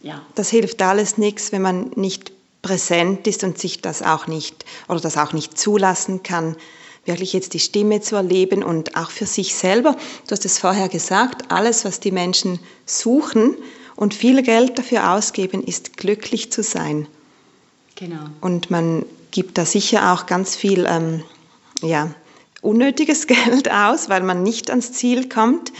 [0.00, 0.22] ja.
[0.36, 2.32] das hilft alles nichts, wenn man nicht
[2.62, 6.56] präsent ist und sich das auch nicht oder das auch nicht zulassen kann,
[7.04, 9.96] wirklich jetzt die Stimme zu erleben und auch für sich selber.
[10.26, 13.56] Du hast es vorher gesagt, alles, was die Menschen suchen
[13.96, 17.06] und viel Geld dafür ausgeben, ist glücklich zu sein.
[17.96, 18.24] Genau.
[18.40, 21.22] Und man gibt da sicher auch ganz viel ähm,
[21.82, 22.14] ja,
[22.60, 25.72] unnötiges Geld aus, weil man nicht ans Ziel kommt.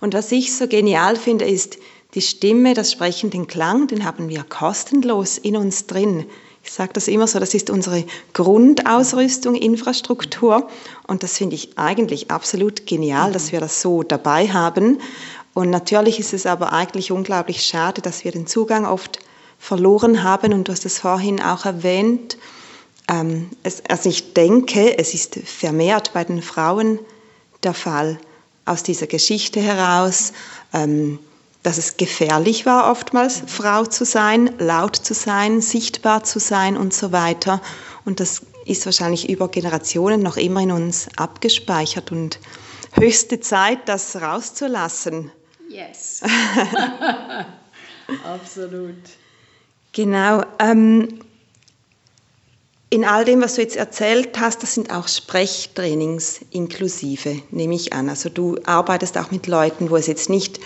[0.00, 1.78] Und was ich so genial finde, ist
[2.14, 6.26] die Stimme, das Sprechen, den Klang, den haben wir kostenlos in uns drin.
[6.62, 10.68] Ich sage das immer so, das ist unsere Grundausrüstung, Infrastruktur.
[11.06, 14.98] Und das finde ich eigentlich absolut genial, dass wir das so dabei haben.
[15.54, 19.18] Und natürlich ist es aber eigentlich unglaublich schade, dass wir den Zugang oft
[19.58, 20.52] verloren haben.
[20.52, 22.36] Und du hast es vorhin auch erwähnt.
[23.08, 26.98] Ähm, es, also ich denke, es ist vermehrt bei den Frauen
[27.62, 28.18] der Fall
[28.64, 30.32] aus dieser Geschichte heraus.
[30.72, 31.18] Ähm,
[31.62, 36.94] dass es gefährlich war, oftmals Frau zu sein, laut zu sein, sichtbar zu sein und
[36.94, 37.60] so weiter.
[38.04, 42.38] Und das ist wahrscheinlich über Generationen noch immer in uns abgespeichert und
[42.92, 45.30] höchste Zeit, das rauszulassen.
[45.68, 46.22] Yes.
[48.24, 48.96] Absolut.
[49.92, 50.42] Genau.
[50.58, 51.20] Ähm,
[52.92, 57.92] in all dem, was du jetzt erzählt hast, das sind auch Sprechtrainings inklusive, nehme ich
[57.92, 58.08] an.
[58.08, 60.58] Also du arbeitest auch mit Leuten, wo es jetzt nicht,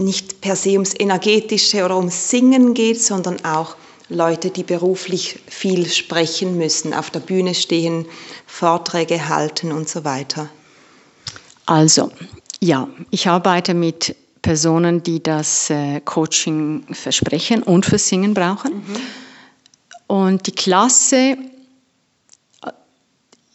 [0.00, 3.76] nicht per se ums Energetische oder ums Singen geht, sondern auch
[4.08, 8.06] Leute, die beruflich viel sprechen müssen, auf der Bühne stehen,
[8.46, 10.48] Vorträge halten und so weiter.
[11.66, 12.10] Also,
[12.60, 18.74] ja, ich arbeite mit Personen, die das äh, Coaching versprechen und für Singen brauchen.
[18.74, 18.96] Mhm.
[20.08, 21.36] Und die Klasse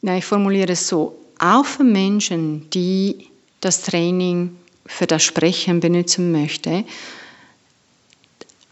[0.05, 3.27] na, ich formuliere es so, auch für Menschen, die
[3.59, 4.55] das Training
[4.85, 6.85] für das Sprechen benutzen möchten,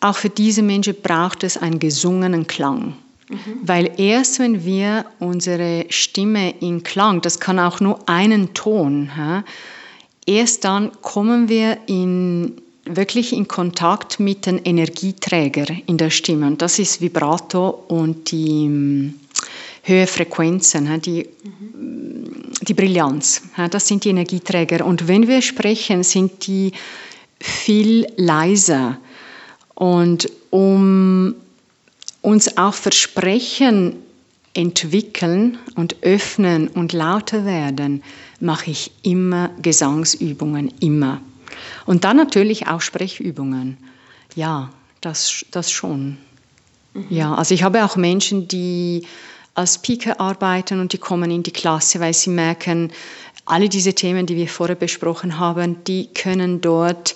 [0.02, 2.96] auch für diese Menschen braucht es einen gesungenen Klang.
[3.30, 3.38] Mhm.
[3.62, 9.44] Weil erst wenn wir unsere Stimme in Klang, das kann auch nur einen Ton, ja,
[10.26, 12.54] erst dann kommen wir in,
[12.86, 16.48] wirklich in Kontakt mit den Energieträger in der Stimme.
[16.48, 19.14] Und das ist Vibrato und die
[19.84, 21.28] höhere Frequenzen, die,
[22.62, 23.44] die Brillanz.
[23.70, 24.86] Das sind die Energieträger.
[24.86, 26.72] Und wenn wir sprechen, sind die
[27.40, 28.98] viel leiser.
[29.76, 31.36] Und um
[32.22, 33.98] uns auch Versprechen
[34.54, 38.04] entwickeln und öffnen und lauter werden,
[38.40, 41.22] mache ich immer Gesangsübungen, immer.
[41.86, 43.78] Und dann natürlich auch Sprechübungen.
[44.36, 44.72] Ja,
[45.02, 46.18] das, das schon.
[46.94, 47.06] Mhm.
[47.10, 49.06] Ja, also ich habe auch Menschen, die
[49.56, 52.92] als Speaker arbeiten und die kommen in die Klasse, weil sie merken,
[53.46, 57.14] alle diese Themen, die wir vorher besprochen haben, die können dort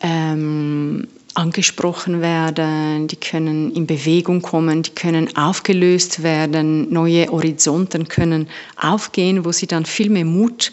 [0.00, 8.48] ähm, angesprochen werden, die können in Bewegung kommen, die können aufgelöst werden, neue Horizonten können
[8.76, 10.72] aufgehen, wo sie dann viel mehr Mut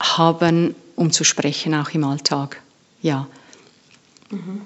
[0.00, 2.60] haben, um zu sprechen, auch im Alltag.
[3.02, 3.28] Ja.
[4.30, 4.62] Mhm.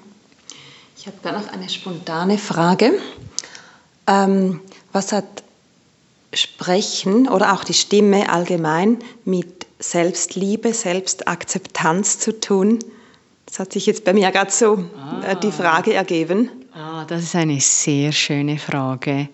[0.97, 2.93] Ich habe da noch eine spontane Frage.
[4.07, 4.59] Ähm,
[4.91, 5.43] was hat
[6.33, 12.79] Sprechen oder auch die Stimme allgemein mit Selbstliebe, Selbstakzeptanz zu tun?
[13.45, 14.75] Das hat sich jetzt bei mir gerade so
[15.23, 15.35] äh, ah.
[15.35, 16.49] die Frage ergeben.
[16.73, 19.29] Ah, das ist eine sehr schöne Frage.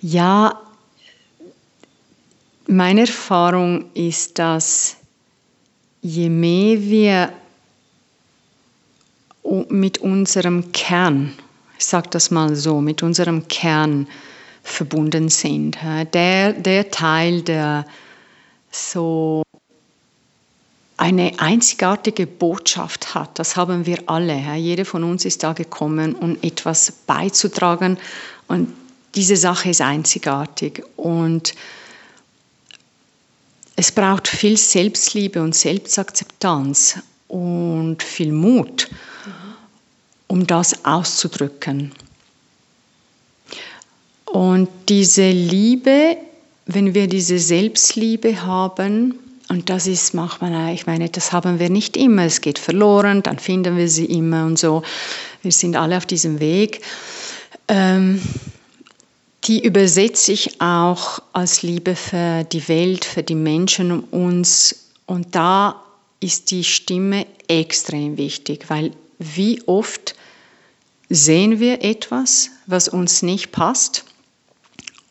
[0.00, 0.60] Ja,
[2.66, 4.96] meine Erfahrung ist, dass
[6.00, 7.32] je mehr wir
[9.68, 11.32] mit unserem Kern,
[11.78, 14.06] ich sage das mal so, mit unserem Kern
[14.64, 15.78] verbunden sind.
[16.14, 17.86] Der, der Teil, der
[18.72, 19.44] so
[20.96, 24.36] eine einzigartige Botschaft hat, das haben wir alle.
[24.56, 27.98] Jeder von uns ist da gekommen, um etwas beizutragen
[28.48, 28.72] und
[29.14, 31.54] diese Sache ist einzigartig und
[33.76, 36.98] es braucht viel Selbstliebe und Selbstakzeptanz
[37.28, 38.88] und viel Mut,
[40.26, 41.92] um das auszudrücken.
[44.34, 46.16] Und diese Liebe,
[46.66, 49.16] wenn wir diese Selbstliebe haben,
[49.48, 53.38] und das ist manchmal, ich meine, das haben wir nicht immer, es geht verloren, dann
[53.38, 54.82] finden wir sie immer und so.
[55.42, 56.80] Wir sind alle auf diesem Weg.
[57.68, 58.20] Ähm,
[59.44, 64.90] die übersetze ich auch als Liebe für die Welt, für die Menschen um uns.
[65.06, 65.80] Und da
[66.18, 70.16] ist die Stimme extrem wichtig, weil wie oft
[71.08, 74.04] sehen wir etwas, was uns nicht passt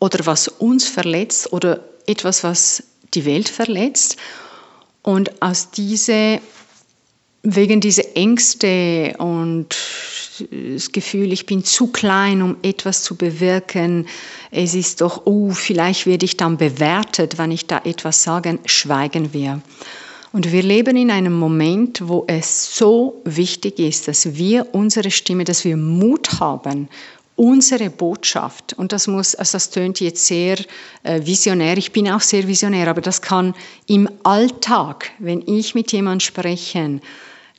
[0.03, 2.83] oder was uns verletzt oder etwas, was
[3.13, 4.17] die Welt verletzt.
[5.01, 6.41] Und aus diese,
[7.43, 9.69] wegen dieser Ängste und
[10.49, 14.07] das Gefühl, ich bin zu klein, um etwas zu bewirken,
[14.51, 19.31] es ist doch, oh, vielleicht werde ich dann bewertet, wenn ich da etwas sage, schweigen
[19.31, 19.61] wir.
[20.33, 25.45] Und wir leben in einem Moment, wo es so wichtig ist, dass wir unsere Stimme,
[25.45, 26.89] dass wir Mut haben,
[27.35, 30.57] unsere Botschaft, und das muss, also das tönt jetzt sehr
[31.03, 33.55] äh, visionär, ich bin auch sehr visionär, aber das kann
[33.87, 36.99] im Alltag, wenn ich mit jemandem spreche,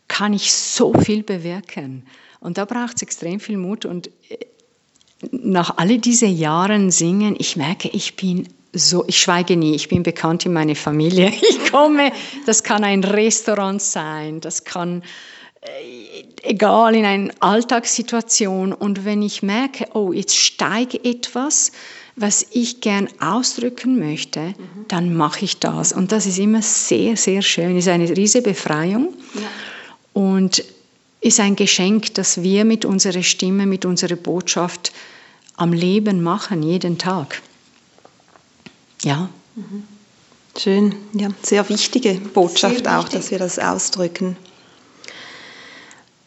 [0.09, 2.07] kann ich so viel bewirken.
[2.41, 3.85] Und da braucht es extrem viel Mut.
[3.87, 4.39] Und äh,
[5.31, 10.03] nach all diesen Jahren singen, ich merke, ich bin so, ich schweige nie, ich bin
[10.03, 11.33] bekannt in meiner Familie.
[11.51, 12.12] Ich komme,
[12.47, 15.03] das kann ein Restaurant sein, das kann
[16.43, 21.73] egal in einer Alltagssituation und wenn ich merke, oh, jetzt steige etwas,
[22.17, 24.55] was ich gern ausdrücken möchte, mhm.
[24.89, 25.93] dann mache ich das.
[25.93, 27.77] Und das ist immer sehr, sehr schön.
[27.77, 29.41] Ist eine riesige Befreiung ja.
[30.12, 30.62] und
[31.21, 34.93] ist ein Geschenk, das wir mit unserer Stimme, mit unserer Botschaft
[35.57, 37.41] am Leben machen, jeden Tag.
[39.03, 39.31] Ja.
[39.57, 39.85] Mhm.
[40.57, 44.37] Schön, ja, sehr wichtige Botschaft sehr auch, dass wir das ausdrücken.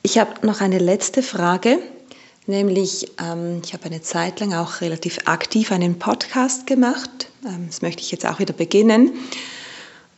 [0.03, 1.79] Ich habe noch eine letzte Frage.
[2.45, 7.27] Nämlich, ähm, ich habe eine Zeit lang auch relativ aktiv einen Podcast gemacht.
[7.45, 9.11] Ähm, das möchte ich jetzt auch wieder beginnen.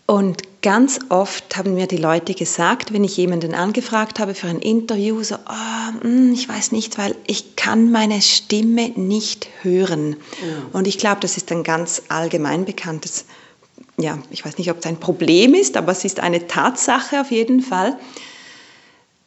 [0.06, 4.60] Und ganz oft haben mir die Leute gesagt, wenn ich jemanden angefragt habe für ein
[4.60, 10.16] Interview, so, oh, ich weiß nicht, weil ich kann meine Stimme nicht hören.
[10.42, 10.78] Ja.
[10.80, 13.26] Und ich glaube, das ist ein ganz allgemein bekanntes,
[13.98, 17.32] ja, ich weiß nicht, ob es ein Problem ist, aber es ist eine Tatsache auf
[17.32, 17.98] jeden Fall.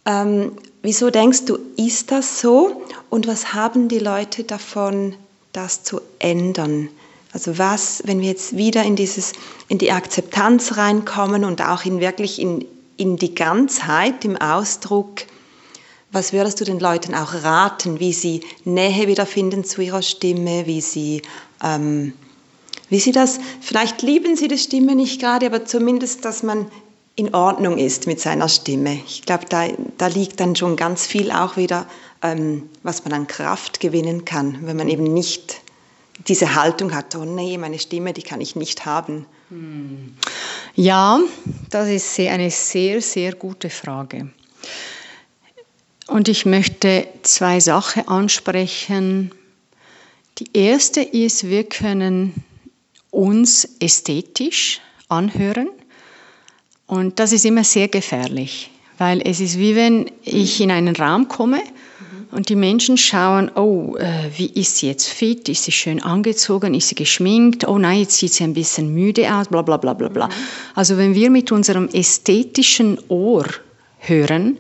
[0.04, 2.82] Ähm, wieso denkst du, ist das so?
[3.10, 5.14] Und was haben die Leute davon,
[5.52, 6.88] das zu ändern?
[7.32, 9.32] Also was, wenn wir jetzt wieder in, dieses,
[9.68, 15.22] in die Akzeptanz reinkommen und auch in wirklich in, in die Ganzheit im Ausdruck,
[16.10, 20.82] was würdest du den Leuten auch raten, wie sie Nähe wiederfinden zu ihrer Stimme, wie
[20.82, 21.22] sie,
[21.64, 22.12] ähm,
[22.90, 26.66] wie sie das, vielleicht lieben sie die Stimme nicht gerade, aber zumindest, dass man
[27.14, 29.00] in Ordnung ist mit seiner Stimme.
[29.06, 31.86] Ich glaube, da, da liegt dann schon ganz viel auch wieder,
[32.22, 35.60] ähm, was man an Kraft gewinnen kann, wenn man eben nicht
[36.28, 39.26] diese Haltung hat, oh nee, meine Stimme, die kann ich nicht haben.
[39.50, 40.14] Hm.
[40.74, 41.20] Ja,
[41.70, 44.30] das ist eine sehr, sehr gute Frage.
[46.06, 49.32] Und ich möchte zwei Sachen ansprechen.
[50.38, 52.44] Die erste ist, wir können
[53.10, 55.68] uns ästhetisch anhören
[56.86, 61.28] und das ist immer sehr gefährlich, weil es ist wie wenn ich in einen Raum
[61.28, 61.60] komme
[62.32, 65.48] und die Menschen schauen, oh, äh, wie ist sie jetzt fit?
[65.50, 66.74] Ist sie schön angezogen?
[66.74, 67.68] Ist sie geschminkt?
[67.68, 70.28] Oh nein, jetzt sieht sie ein bisschen müde aus, bla bla bla bla bla.
[70.74, 73.44] Also wenn wir mit unserem ästhetischen Ohr
[73.98, 74.58] hören,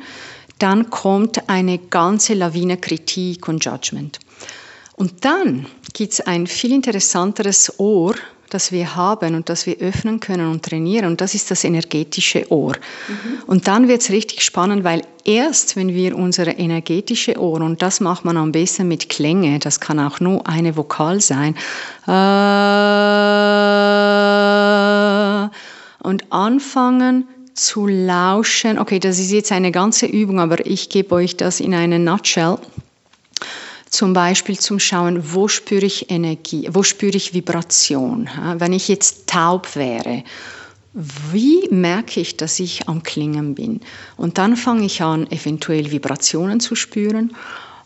[0.58, 4.20] dann kommt eine ganze Lawine Kritik und Judgment.
[4.96, 8.14] Und dann gibt es ein viel interessanteres Ohr,
[8.52, 11.06] das wir haben und das wir öffnen können und trainieren.
[11.06, 12.74] Und das ist das energetische Ohr.
[13.08, 13.42] Mhm.
[13.46, 18.00] Und dann wird es richtig spannend, weil erst wenn wir unsere energetische Ohr, und das
[18.00, 21.56] macht man am besten mit Klänge, das kann auch nur eine Vokal sein,
[22.06, 22.12] äh,
[26.06, 28.78] und anfangen zu lauschen.
[28.78, 32.58] Okay, das ist jetzt eine ganze Übung, aber ich gebe euch das in eine Nutshell
[33.92, 38.28] zum Beispiel zum Schauen, wo spüre ich Energie, wo spüre ich Vibration.
[38.56, 40.24] Wenn ich jetzt taub wäre,
[40.94, 43.80] wie merke ich, dass ich am Klingen bin?
[44.16, 47.36] Und dann fange ich an, eventuell Vibrationen zu spüren.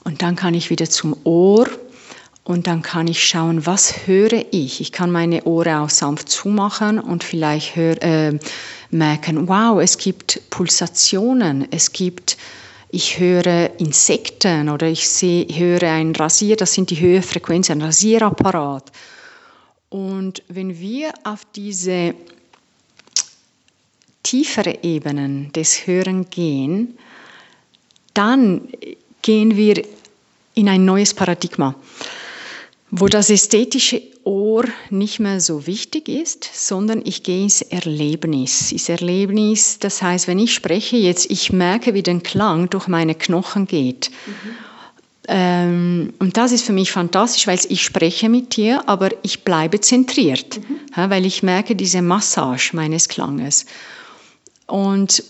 [0.04, 1.68] Und dann kann ich wieder zum Ohr
[2.44, 4.80] und dann kann ich schauen, was höre ich.
[4.80, 8.38] Ich kann meine Ohren auch sanft zumachen und vielleicht hör, äh,
[8.90, 12.36] merken, wow, es gibt Pulsationen, es gibt
[12.90, 18.92] ich höre Insekten oder ich sehe, höre ein Rasier, das sind die Höhenfrequenzen, ein Rasierapparat.
[19.88, 22.14] Und wenn wir auf diese
[24.22, 26.98] tiefere Ebenen des Hören gehen,
[28.14, 28.68] dann
[29.22, 29.82] gehen wir
[30.54, 31.74] in ein neues Paradigma
[32.90, 38.72] wo das ästhetische Ohr nicht mehr so wichtig ist, sondern ich gehe ins Erlebnis.
[38.72, 43.14] Ins Erlebnis, das heißt, wenn ich spreche jetzt, ich merke, wie der Klang durch meine
[43.14, 44.10] Knochen geht.
[44.26, 44.32] Mhm.
[45.28, 49.80] Ähm, und das ist für mich fantastisch, weil ich spreche mit dir, aber ich bleibe
[49.80, 50.80] zentriert, mhm.
[50.96, 53.66] ja, weil ich merke diese Massage meines Klanges.
[54.66, 55.24] Und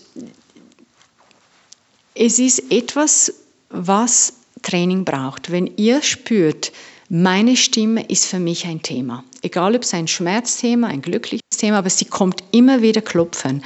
[2.13, 3.33] es ist etwas,
[3.69, 5.51] was Training braucht.
[5.51, 6.71] Wenn ihr spürt,
[7.09, 9.23] meine Stimme ist für mich ein Thema.
[9.41, 13.63] Egal ob es ein Schmerzthema, ein glückliches Thema, aber sie kommt immer wieder klopfen.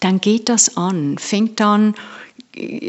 [0.00, 1.94] Dann geht das an, fängt an,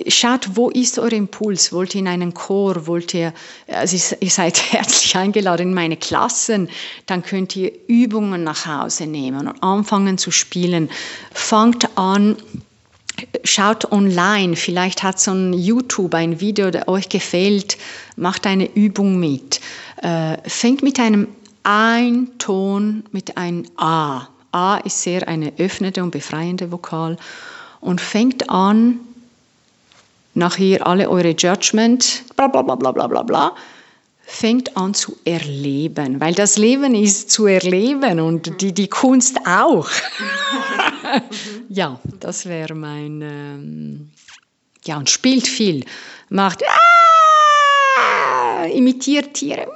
[0.07, 1.71] schaut, wo ist euer Impuls?
[1.71, 2.85] Wollt ihr in einen Chor?
[2.87, 3.33] Wollt ihr,
[3.67, 6.69] also ihr seid herzlich eingeladen in meine Klassen.
[7.05, 10.89] Dann könnt ihr Übungen nach Hause nehmen und anfangen zu spielen.
[11.31, 12.35] Fangt an,
[13.43, 17.77] schaut online, vielleicht hat so ein YouTube ein Video, das euch gefällt,
[18.15, 19.59] macht eine Übung mit
[20.03, 21.27] äh, fängt mit einem
[21.63, 24.27] Ein-Ton, mit einem A.
[24.51, 27.17] A ist sehr eine öffnende und befreiende Vokal
[27.79, 28.99] und fängt an,
[30.35, 33.55] nach hier alle eure Judgment, bla bla bla bla bla bla bla,
[34.25, 39.89] fängt an zu erleben, weil das Leben ist zu erleben und die, die Kunst auch.
[41.69, 44.11] ja, das wäre mein, ähm,
[44.85, 45.85] ja, und spielt viel,
[46.29, 46.63] macht,
[47.97, 49.67] ah, imitiert Tiere,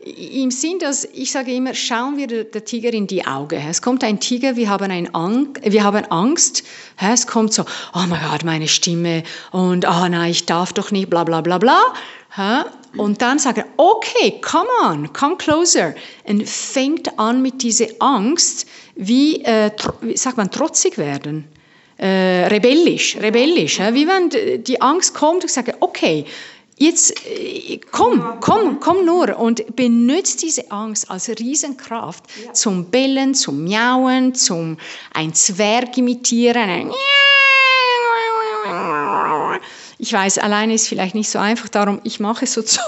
[0.00, 3.60] Im Sinn, dass ich sage immer, schauen wir der Tiger in die Augen.
[3.68, 6.62] Es kommt ein Tiger, wir haben, ein Ang wir haben Angst.
[7.00, 11.10] Es kommt so, oh mein Gott, meine Stimme und oh nein, ich darf doch nicht,
[11.10, 11.80] bla bla bla bla.
[12.96, 15.94] Und dann sagen, okay, come on, come closer.
[16.24, 19.70] Und fängt an mit dieser Angst, wie, äh,
[20.00, 21.46] wie sagt man, trotzig werden.
[21.98, 23.78] Äh, rebellisch, rebellisch.
[23.78, 23.94] Ja?
[23.94, 26.26] Wie wenn die Angst kommt und sagt, okay,
[26.78, 32.52] jetzt äh, komm, komm, komm nur und benutzt diese Angst als Riesenkraft ja.
[32.52, 34.76] zum Bellen, zum Miauen, zum
[35.14, 36.68] ein Zwerg imitieren.
[36.68, 36.92] Ein
[39.98, 42.84] ich weiß, alleine ist vielleicht nicht so einfach, darum ich mache so Zeug.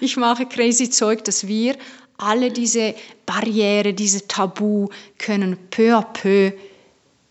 [0.00, 1.76] ich mache crazy Zeug, dass wir
[2.18, 2.94] alle diese
[3.26, 4.88] Barriere, diese Tabu
[5.18, 6.52] können peu à peu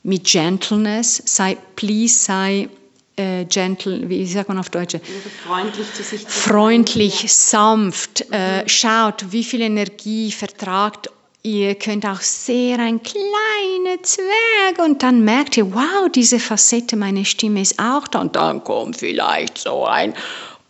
[0.04, 2.70] mit Gentleness, sei please, sei
[3.16, 4.98] äh, gentle, wie sagt man auf Deutsch?
[5.46, 6.28] Freundlich zu sich.
[6.28, 11.10] Freundlich, sanft, äh, schaut, wie viel Energie vertragt
[11.46, 17.26] Ihr könnt auch sehr ein kleiner Zwerg und dann merkt ihr, wow, diese Facette, meine
[17.26, 20.14] Stimme ist auch da und dann kommt vielleicht so ein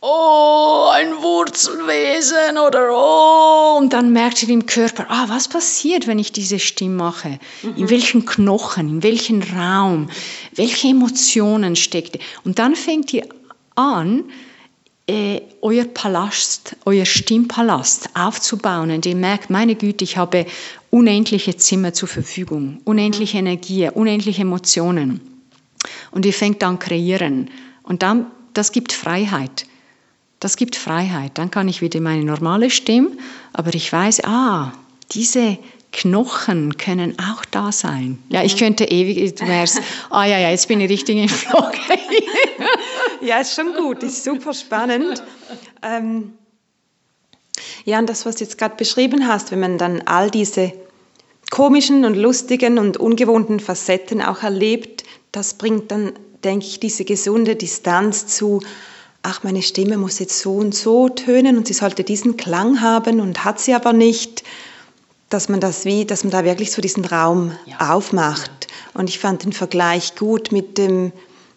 [0.01, 6.19] oh, ein Wurzelwesen oder oh, und dann merkt ihr im Körper, ah, was passiert, wenn
[6.19, 7.39] ich diese Stimme mache?
[7.61, 7.75] Mhm.
[7.77, 10.09] In welchen Knochen, in welchem Raum,
[10.55, 12.17] welche Emotionen steckt?
[12.43, 13.27] Und dann fängt ihr
[13.75, 14.25] an,
[15.07, 20.45] äh, euer Palast, euer Stimmpalast aufzubauen und ihr merkt, meine Güte, ich habe
[20.89, 25.19] unendliche Zimmer zur Verfügung, unendliche Energie, unendliche Emotionen.
[26.11, 27.49] Und ihr fängt an kreieren.
[27.83, 29.65] Und dann, das gibt Freiheit.
[30.39, 31.37] Das gibt Freiheit.
[31.37, 33.11] Dann kann ich wieder meine normale Stimme,
[33.51, 34.71] aber ich weiß, ah,
[35.11, 35.57] diese
[35.91, 38.17] Knochen können auch da sein.
[38.29, 41.71] Ja, ich könnte ewig, du wärst, ah ja, ja, jetzt bin ich richtig im Flug.
[43.23, 45.23] ja, ist schon gut, ist super spannend.
[45.81, 46.33] Ähm,
[47.85, 50.73] ja, und das, was du jetzt gerade beschrieben hast, wenn man dann all diese
[51.51, 56.13] komischen und lustigen und ungewohnten Facetten auch erlebt, das bringt dann,
[56.43, 58.61] denke ich, diese gesunde Distanz zu,
[59.21, 63.19] ach, meine Stimme muss jetzt so und so tönen und sie sollte diesen Klang haben
[63.19, 64.43] und hat sie aber nicht
[65.33, 67.95] dass man das wie, dass man da wirklich so diesen Raum ja.
[67.95, 68.67] aufmacht.
[68.93, 71.11] Und ich fand den Vergleich gut mit dem,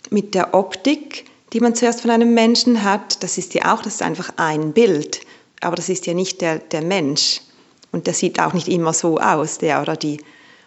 [0.09, 3.23] mit der Optik, die man zuerst von einem Menschen hat.
[3.23, 5.21] Das ist ja auch, das ist einfach ein Bild.
[5.61, 7.41] Aber das ist ja nicht der, der Mensch.
[7.93, 10.19] Und der sieht auch nicht immer so aus, der oder die.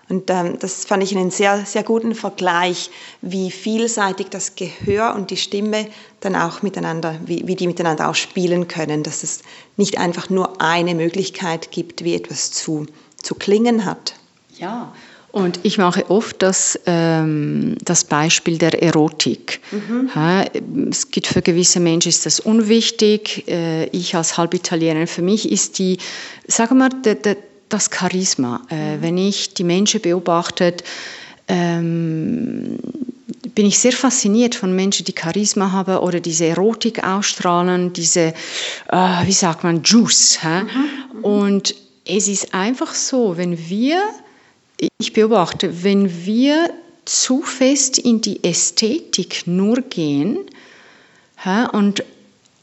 [0.09, 2.89] Und ähm, das fand ich einen sehr, sehr guten Vergleich,
[3.21, 5.87] wie vielseitig das Gehör und die Stimme
[6.19, 9.43] dann auch miteinander, wie, wie die miteinander auch spielen können, dass es
[9.77, 12.87] nicht einfach nur eine Möglichkeit gibt, wie etwas zu,
[13.21, 14.15] zu klingen hat.
[14.57, 14.93] Ja,
[15.31, 19.61] und ich mache oft das, ähm, das Beispiel der Erotik.
[19.71, 20.09] Mhm.
[20.15, 20.45] Ja,
[20.89, 23.47] es gibt für gewisse Menschen ist das unwichtig.
[23.47, 25.97] Äh, ich als Halbitalienerin, für mich ist die,
[26.47, 27.37] sagen wir, der,
[27.69, 28.61] das Charisma.
[28.69, 29.01] Äh, mhm.
[29.01, 30.75] Wenn ich die Menschen beobachte,
[31.47, 32.79] ähm,
[33.53, 38.33] bin ich sehr fasziniert von Menschen, die Charisma haben oder diese Erotik ausstrahlen, diese,
[38.89, 40.39] äh, wie sagt man, Juice.
[40.41, 41.19] Mhm.
[41.19, 41.23] Mhm.
[41.23, 41.75] Und
[42.05, 44.01] es ist einfach so, wenn wir,
[44.97, 46.73] ich beobachte, wenn wir
[47.05, 50.39] zu fest in die Ästhetik nur gehen
[51.71, 52.03] und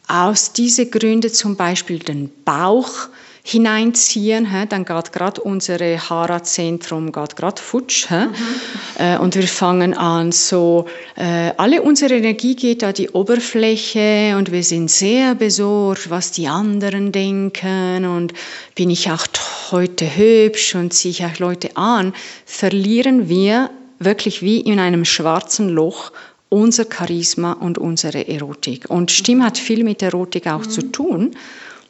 [0.08, 3.08] aus diesen Gründen zum Beispiel den Bauch
[3.48, 8.10] hineinziehen, dann geht gerade unsere Hara-Zentrum gerade futsch.
[8.10, 9.20] Mhm.
[9.20, 14.64] Und wir fangen an, so, äh, alle unsere Energie geht an die Oberfläche und wir
[14.64, 18.32] sind sehr besorgt, was die anderen denken und
[18.74, 19.26] bin ich auch
[19.70, 22.14] heute hübsch und ziehe ich auch Leute an,
[22.46, 23.70] verlieren wir
[24.00, 26.10] wirklich wie in einem schwarzen Loch
[26.48, 28.90] unser Charisma und unsere Erotik.
[28.90, 30.70] Und Stimme hat viel mit Erotik auch mhm.
[30.70, 31.36] zu tun.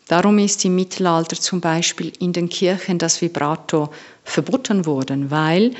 [0.08, 3.90] Darum ist im Mittelalter zum Beispiel in den Kirchen das Vibrato
[4.22, 5.72] verboten worden, weil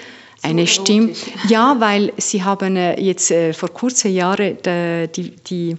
[0.42, 1.12] eine Stimme,
[1.48, 5.76] ja, weil sie haben äh, jetzt äh, vor kurzen Jahren die, die,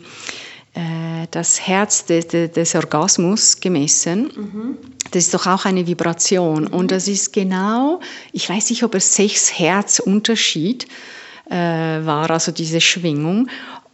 [0.73, 4.31] äh, das Herz des, des Orgasmus gemessen.
[4.35, 4.77] Mhm.
[5.11, 6.63] Das ist doch auch eine Vibration.
[6.63, 6.73] Mhm.
[6.73, 7.99] Und das ist genau,
[8.31, 10.87] ich weiß nicht, ob es sechs Hertz Unterschied
[11.49, 13.47] war, also diese Schwingung.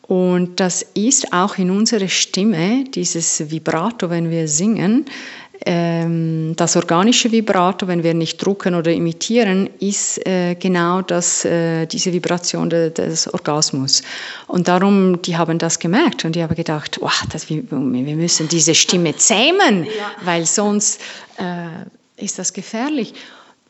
[0.08, 5.06] Und das ist auch in unserer Stimme, dieses Vibrato, wenn wir singen,
[5.66, 11.86] ähm, das organische Vibrato, wenn wir nicht drucken oder imitieren, ist äh, genau das, äh,
[11.86, 14.04] diese Vibration des Orgasmus.
[14.48, 18.50] Und darum, die haben das gemerkt und die haben gedacht, wow, das, wir, wir müssen
[18.50, 19.88] diese Stimme zähmen,
[20.26, 21.00] weil sonst
[21.38, 23.14] äh, ist das gefährlich.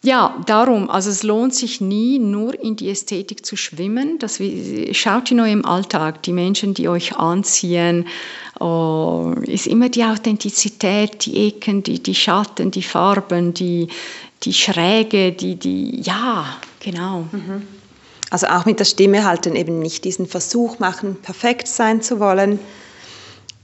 [0.05, 4.19] Ja, darum, also es lohnt sich nie, nur in die Ästhetik zu schwimmen.
[4.19, 4.37] Das,
[4.91, 8.05] schaut in eurem Alltag, die Menschen, die euch anziehen,
[8.59, 13.87] oh, ist immer die Authentizität, die Ecken, die, die Schatten, die Farben, die,
[14.43, 16.47] die Schräge, die, die, ja,
[16.81, 17.21] genau.
[17.31, 17.65] Mhm.
[18.29, 22.19] Also auch mit der Stimme halt dann eben nicht diesen Versuch machen, perfekt sein zu
[22.19, 22.59] wollen,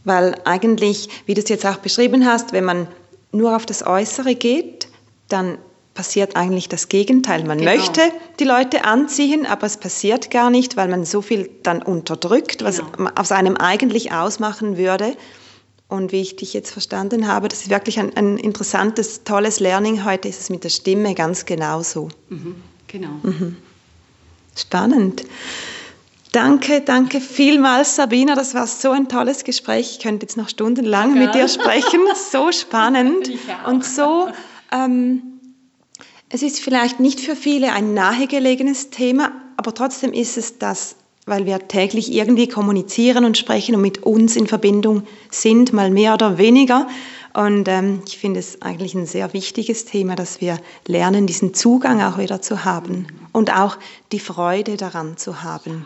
[0.05, 2.87] Weil eigentlich, wie du es jetzt auch beschrieben hast, wenn man
[3.33, 4.87] nur auf das Äußere geht,
[5.27, 5.57] dann
[5.93, 7.43] passiert eigentlich das Gegenteil.
[7.43, 7.71] Man genau.
[7.71, 8.01] möchte
[8.39, 12.77] die Leute anziehen, aber es passiert gar nicht, weil man so viel dann unterdrückt, was
[12.77, 13.09] genau.
[13.15, 15.15] aus einem eigentlich ausmachen würde.
[15.87, 20.05] Und wie ich dich jetzt verstanden habe, das ist wirklich ein, ein interessantes, tolles Learning.
[20.05, 22.09] Heute ist es mit der Stimme ganz genauso.
[22.29, 22.55] Mhm,
[22.87, 23.09] genau.
[23.23, 23.57] Mhm.
[24.55, 25.23] Spannend.
[26.31, 28.35] Danke, danke vielmals, Sabina.
[28.35, 29.93] Das war so ein tolles Gespräch.
[29.93, 31.25] Ich könnte jetzt noch stundenlang ja.
[31.25, 32.01] mit dir sprechen.
[32.31, 33.31] So spannend
[33.65, 34.27] und so.
[34.71, 35.38] Ähm,
[36.29, 40.95] es ist vielleicht nicht für viele ein nahegelegenes Thema, aber trotzdem ist es das
[41.29, 46.13] weil wir täglich irgendwie kommunizieren und sprechen und mit uns in Verbindung sind, mal mehr
[46.15, 46.87] oder weniger.
[47.33, 52.01] Und ähm, ich finde es eigentlich ein sehr wichtiges Thema, dass wir lernen, diesen Zugang
[52.01, 53.77] auch wieder zu haben und auch
[54.11, 55.85] die Freude daran zu haben.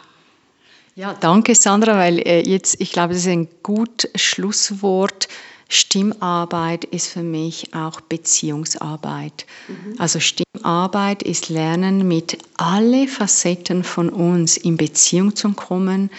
[0.95, 5.27] Ja, danke Sandra, weil äh, jetzt, ich glaube, das ist ein gut Schlusswort.
[5.73, 9.45] Stimmarbeit ist für mich auch Beziehungsarbeit.
[9.67, 9.95] Mhm.
[9.97, 16.11] Also Stimmarbeit ist Lernen, mit alle Facetten von uns in Beziehung zu kommen,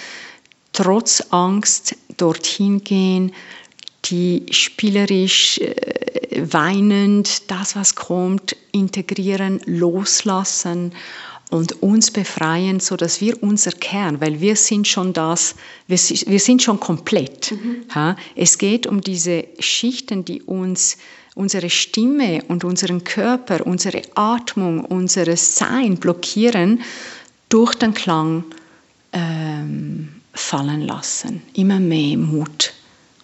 [0.73, 3.33] trotz Angst dorthin gehen,
[4.07, 10.93] die spielerisch, äh, weinend das, was kommt, integrieren, loslassen
[11.51, 15.55] und uns befreien, so dass wir unser Kern, weil wir sind schon das,
[15.87, 17.53] wir, wir sind schon komplett.
[17.53, 17.85] Mhm.
[17.95, 18.17] Ja?
[18.35, 20.97] Es geht um diese Schichten, die uns
[21.35, 26.83] unsere Stimme und unseren Körper, unsere Atmung, unser Sein blockieren,
[27.49, 28.45] durch den Klang
[29.13, 31.43] ähm, fallen lassen.
[31.55, 32.73] Immer mehr Mut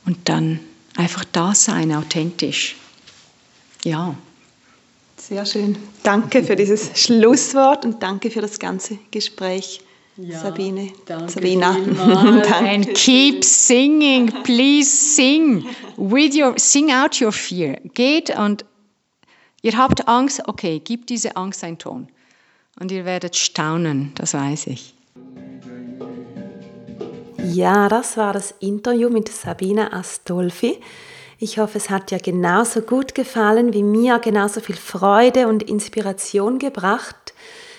[0.06, 0.60] und dann
[0.96, 2.76] einfach da sein, authentisch.
[3.84, 4.14] Ja.
[5.30, 5.78] Sehr schön.
[6.02, 9.80] Danke für dieses Schlusswort und danke für das ganze Gespräch.
[10.16, 11.72] Ja, Sabine, danke Sabina.
[12.02, 12.54] danke.
[12.56, 15.64] And keep singing, please sing
[15.96, 17.78] with your, sing out your fear.
[17.94, 18.64] Geht und
[19.62, 22.08] ihr habt Angst, okay, gebt diese Angst einen Ton.
[22.80, 24.94] Und ihr werdet staunen, das weiß ich.
[27.44, 30.80] Ja, das war das Interview mit Sabina Astolfi.
[31.42, 36.58] Ich hoffe, es hat dir genauso gut gefallen wie mir, genauso viel Freude und Inspiration
[36.58, 37.32] gebracht.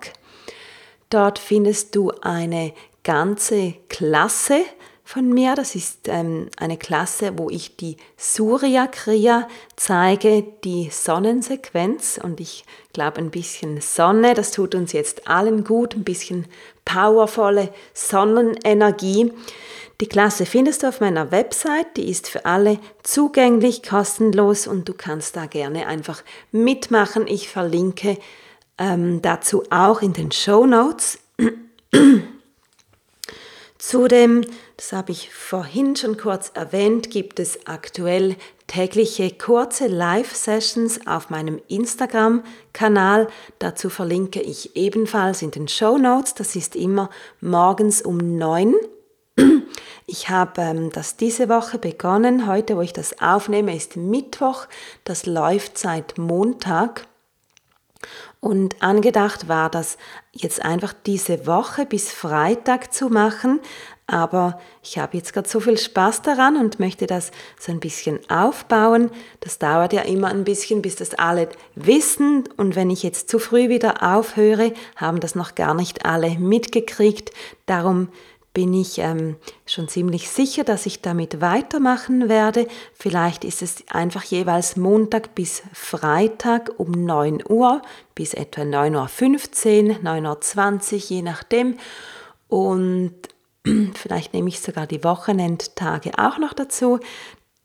[1.10, 4.62] Dort findest du eine ganze Klasse
[5.04, 5.56] von mir.
[5.56, 12.20] Das ist ähm, eine Klasse, wo ich die Surya Kriya zeige, die Sonnensequenz.
[12.22, 16.46] Und ich glaube, ein bisschen Sonne, das tut uns jetzt allen gut, ein bisschen
[16.86, 19.32] powervolle Sonnenenergie.
[20.04, 24.94] Die Klasse findest du auf meiner Website, die ist für alle zugänglich, kostenlos und du
[24.94, 27.26] kannst da gerne einfach mitmachen.
[27.26, 28.18] Ich verlinke
[28.78, 31.20] ähm, dazu auch in den Show Notes.
[33.78, 34.46] Zudem,
[34.76, 38.36] das habe ich vorhin schon kurz erwähnt, gibt es aktuell
[38.68, 43.30] tägliche kurze Live-Sessions auf meinem Instagram-Kanal.
[43.60, 46.34] Dazu verlinke ich ebenfalls in den Show Notes.
[46.34, 48.76] Das ist immer morgens um 9
[50.06, 52.48] ich habe ähm, das diese Woche begonnen.
[52.48, 54.68] Heute, wo ich das aufnehme, ist Mittwoch.
[55.04, 57.08] Das läuft seit Montag.
[58.40, 59.98] Und angedacht war das
[60.34, 63.62] jetzt einfach diese Woche bis Freitag zu machen.
[64.06, 68.20] Aber ich habe jetzt gerade so viel Spaß daran und möchte das so ein bisschen
[68.30, 69.12] aufbauen.
[69.40, 72.44] Das dauert ja immer ein bisschen, bis das alle wissen.
[72.58, 77.32] Und wenn ich jetzt zu früh wieder aufhöre, haben das noch gar nicht alle mitgekriegt.
[77.66, 78.10] Darum
[78.54, 79.36] bin ich ähm,
[79.66, 82.68] schon ziemlich sicher, dass ich damit weitermachen werde.
[82.94, 87.82] Vielleicht ist es einfach jeweils Montag bis Freitag um 9 Uhr
[88.14, 91.78] bis etwa 9.15 Uhr, 9.20 Uhr, je nachdem.
[92.48, 93.14] Und
[93.96, 97.00] vielleicht nehme ich sogar die Wochenendtage auch noch dazu.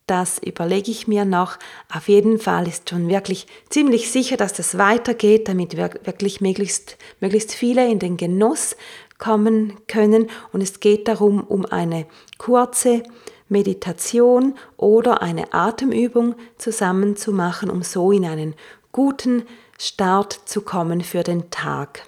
[0.07, 1.59] Das überlege ich mir noch.
[1.95, 6.97] Auf jeden Fall ist schon wirklich ziemlich sicher, dass das weitergeht, damit wir wirklich möglichst,
[7.21, 8.75] möglichst viele in den Genuss
[9.19, 10.31] kommen können.
[10.53, 12.07] Und es geht darum, um eine
[12.39, 13.03] kurze
[13.49, 18.55] Meditation oder eine Atemübung zusammen zu machen, um so in einen
[18.93, 19.45] guten
[19.79, 22.03] Start zu kommen für den Tag.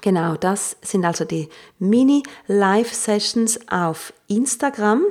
[0.00, 5.02] Genau, das sind also die Mini-Live-Sessions auf Instagram.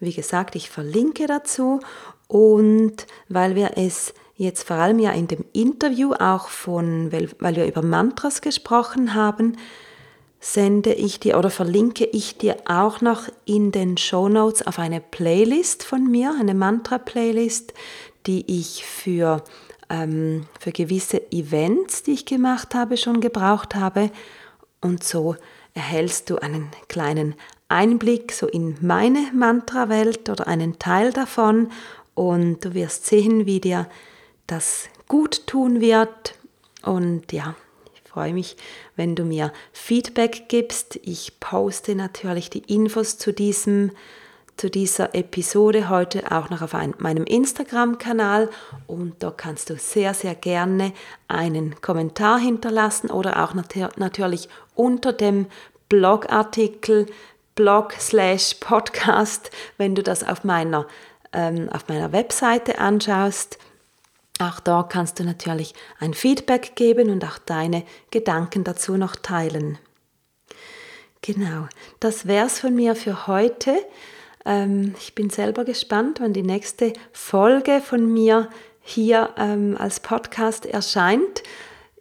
[0.00, 1.80] Wie gesagt, ich verlinke dazu
[2.26, 7.66] und weil wir es jetzt vor allem ja in dem Interview auch von, weil, wir
[7.66, 9.56] über Mantras gesprochen haben,
[10.40, 15.00] sende ich dir oder verlinke ich dir auch noch in den Show Notes auf eine
[15.00, 17.74] Playlist von mir, eine Mantra-Playlist,
[18.26, 19.44] die ich für,
[19.90, 24.10] ähm, für gewisse Events, die ich gemacht habe, schon gebraucht habe.
[24.80, 25.36] Und so
[25.74, 27.34] erhältst du einen kleinen
[27.68, 31.70] Einblick so in meine Mantra-Welt oder einen Teil davon
[32.14, 33.86] und du wirst sehen, wie dir
[34.50, 36.34] das gut tun wird.
[36.82, 37.54] Und ja,
[38.10, 38.56] freue mich,
[38.96, 40.98] wenn du mir Feedback gibst.
[41.02, 43.92] Ich poste natürlich die Infos zu diesem
[44.56, 48.50] zu dieser Episode heute auch noch auf ein, meinem Instagram-Kanal
[48.86, 50.92] und da kannst du sehr, sehr gerne
[51.28, 55.46] einen Kommentar hinterlassen oder auch nat natürlich unter dem
[55.88, 57.06] Blogartikel
[57.54, 60.86] Blog slash Podcast, wenn du das auf meiner,
[61.32, 63.56] ähm, auf meiner Webseite anschaust.
[64.40, 69.78] Auch da kannst du natürlich ein Feedback geben und auch deine Gedanken dazu noch teilen.
[71.20, 71.68] Genau,
[72.00, 73.74] das wär's von mir für heute.
[74.46, 78.48] Ähm, ich bin selber gespannt, wann die nächste Folge von mir
[78.80, 81.42] hier ähm, als Podcast erscheint.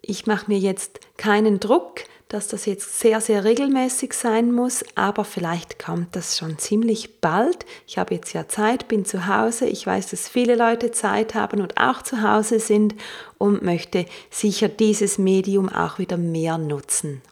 [0.01, 5.25] Ich mache mir jetzt keinen Druck dass das jetzt sehr, sehr regelmäßig sein muss, aber
[5.25, 7.65] vielleicht kommt das schon ziemlich bald.
[7.87, 9.65] Ich habe jetzt ja Zeit, bin zu Hause.
[9.65, 12.93] Ich weiß, dass viele Leute Zeit haben und auch zu Hause sind
[13.39, 17.23] und möchte sicher dieses Medium auch wieder mehr nutzen.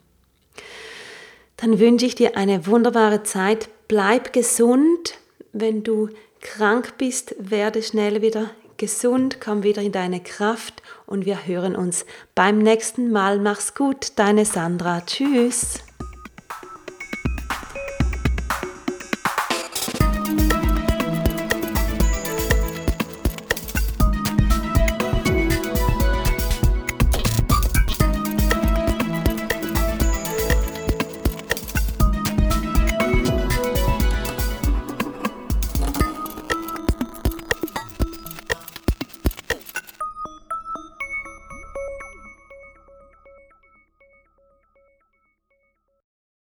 [1.58, 3.70] Dann wünsche ich dir eine wunderbare Zeit.
[3.88, 5.14] Bleib gesund.
[5.54, 6.10] Wenn du
[6.42, 12.06] krank bist, werde schnell wieder gesund, komm wieder in deine Kraft und wir hören uns
[12.36, 13.40] beim nächsten Mal.
[13.40, 15.02] Mach's gut, deine Sandra.
[15.06, 15.80] Tschüss.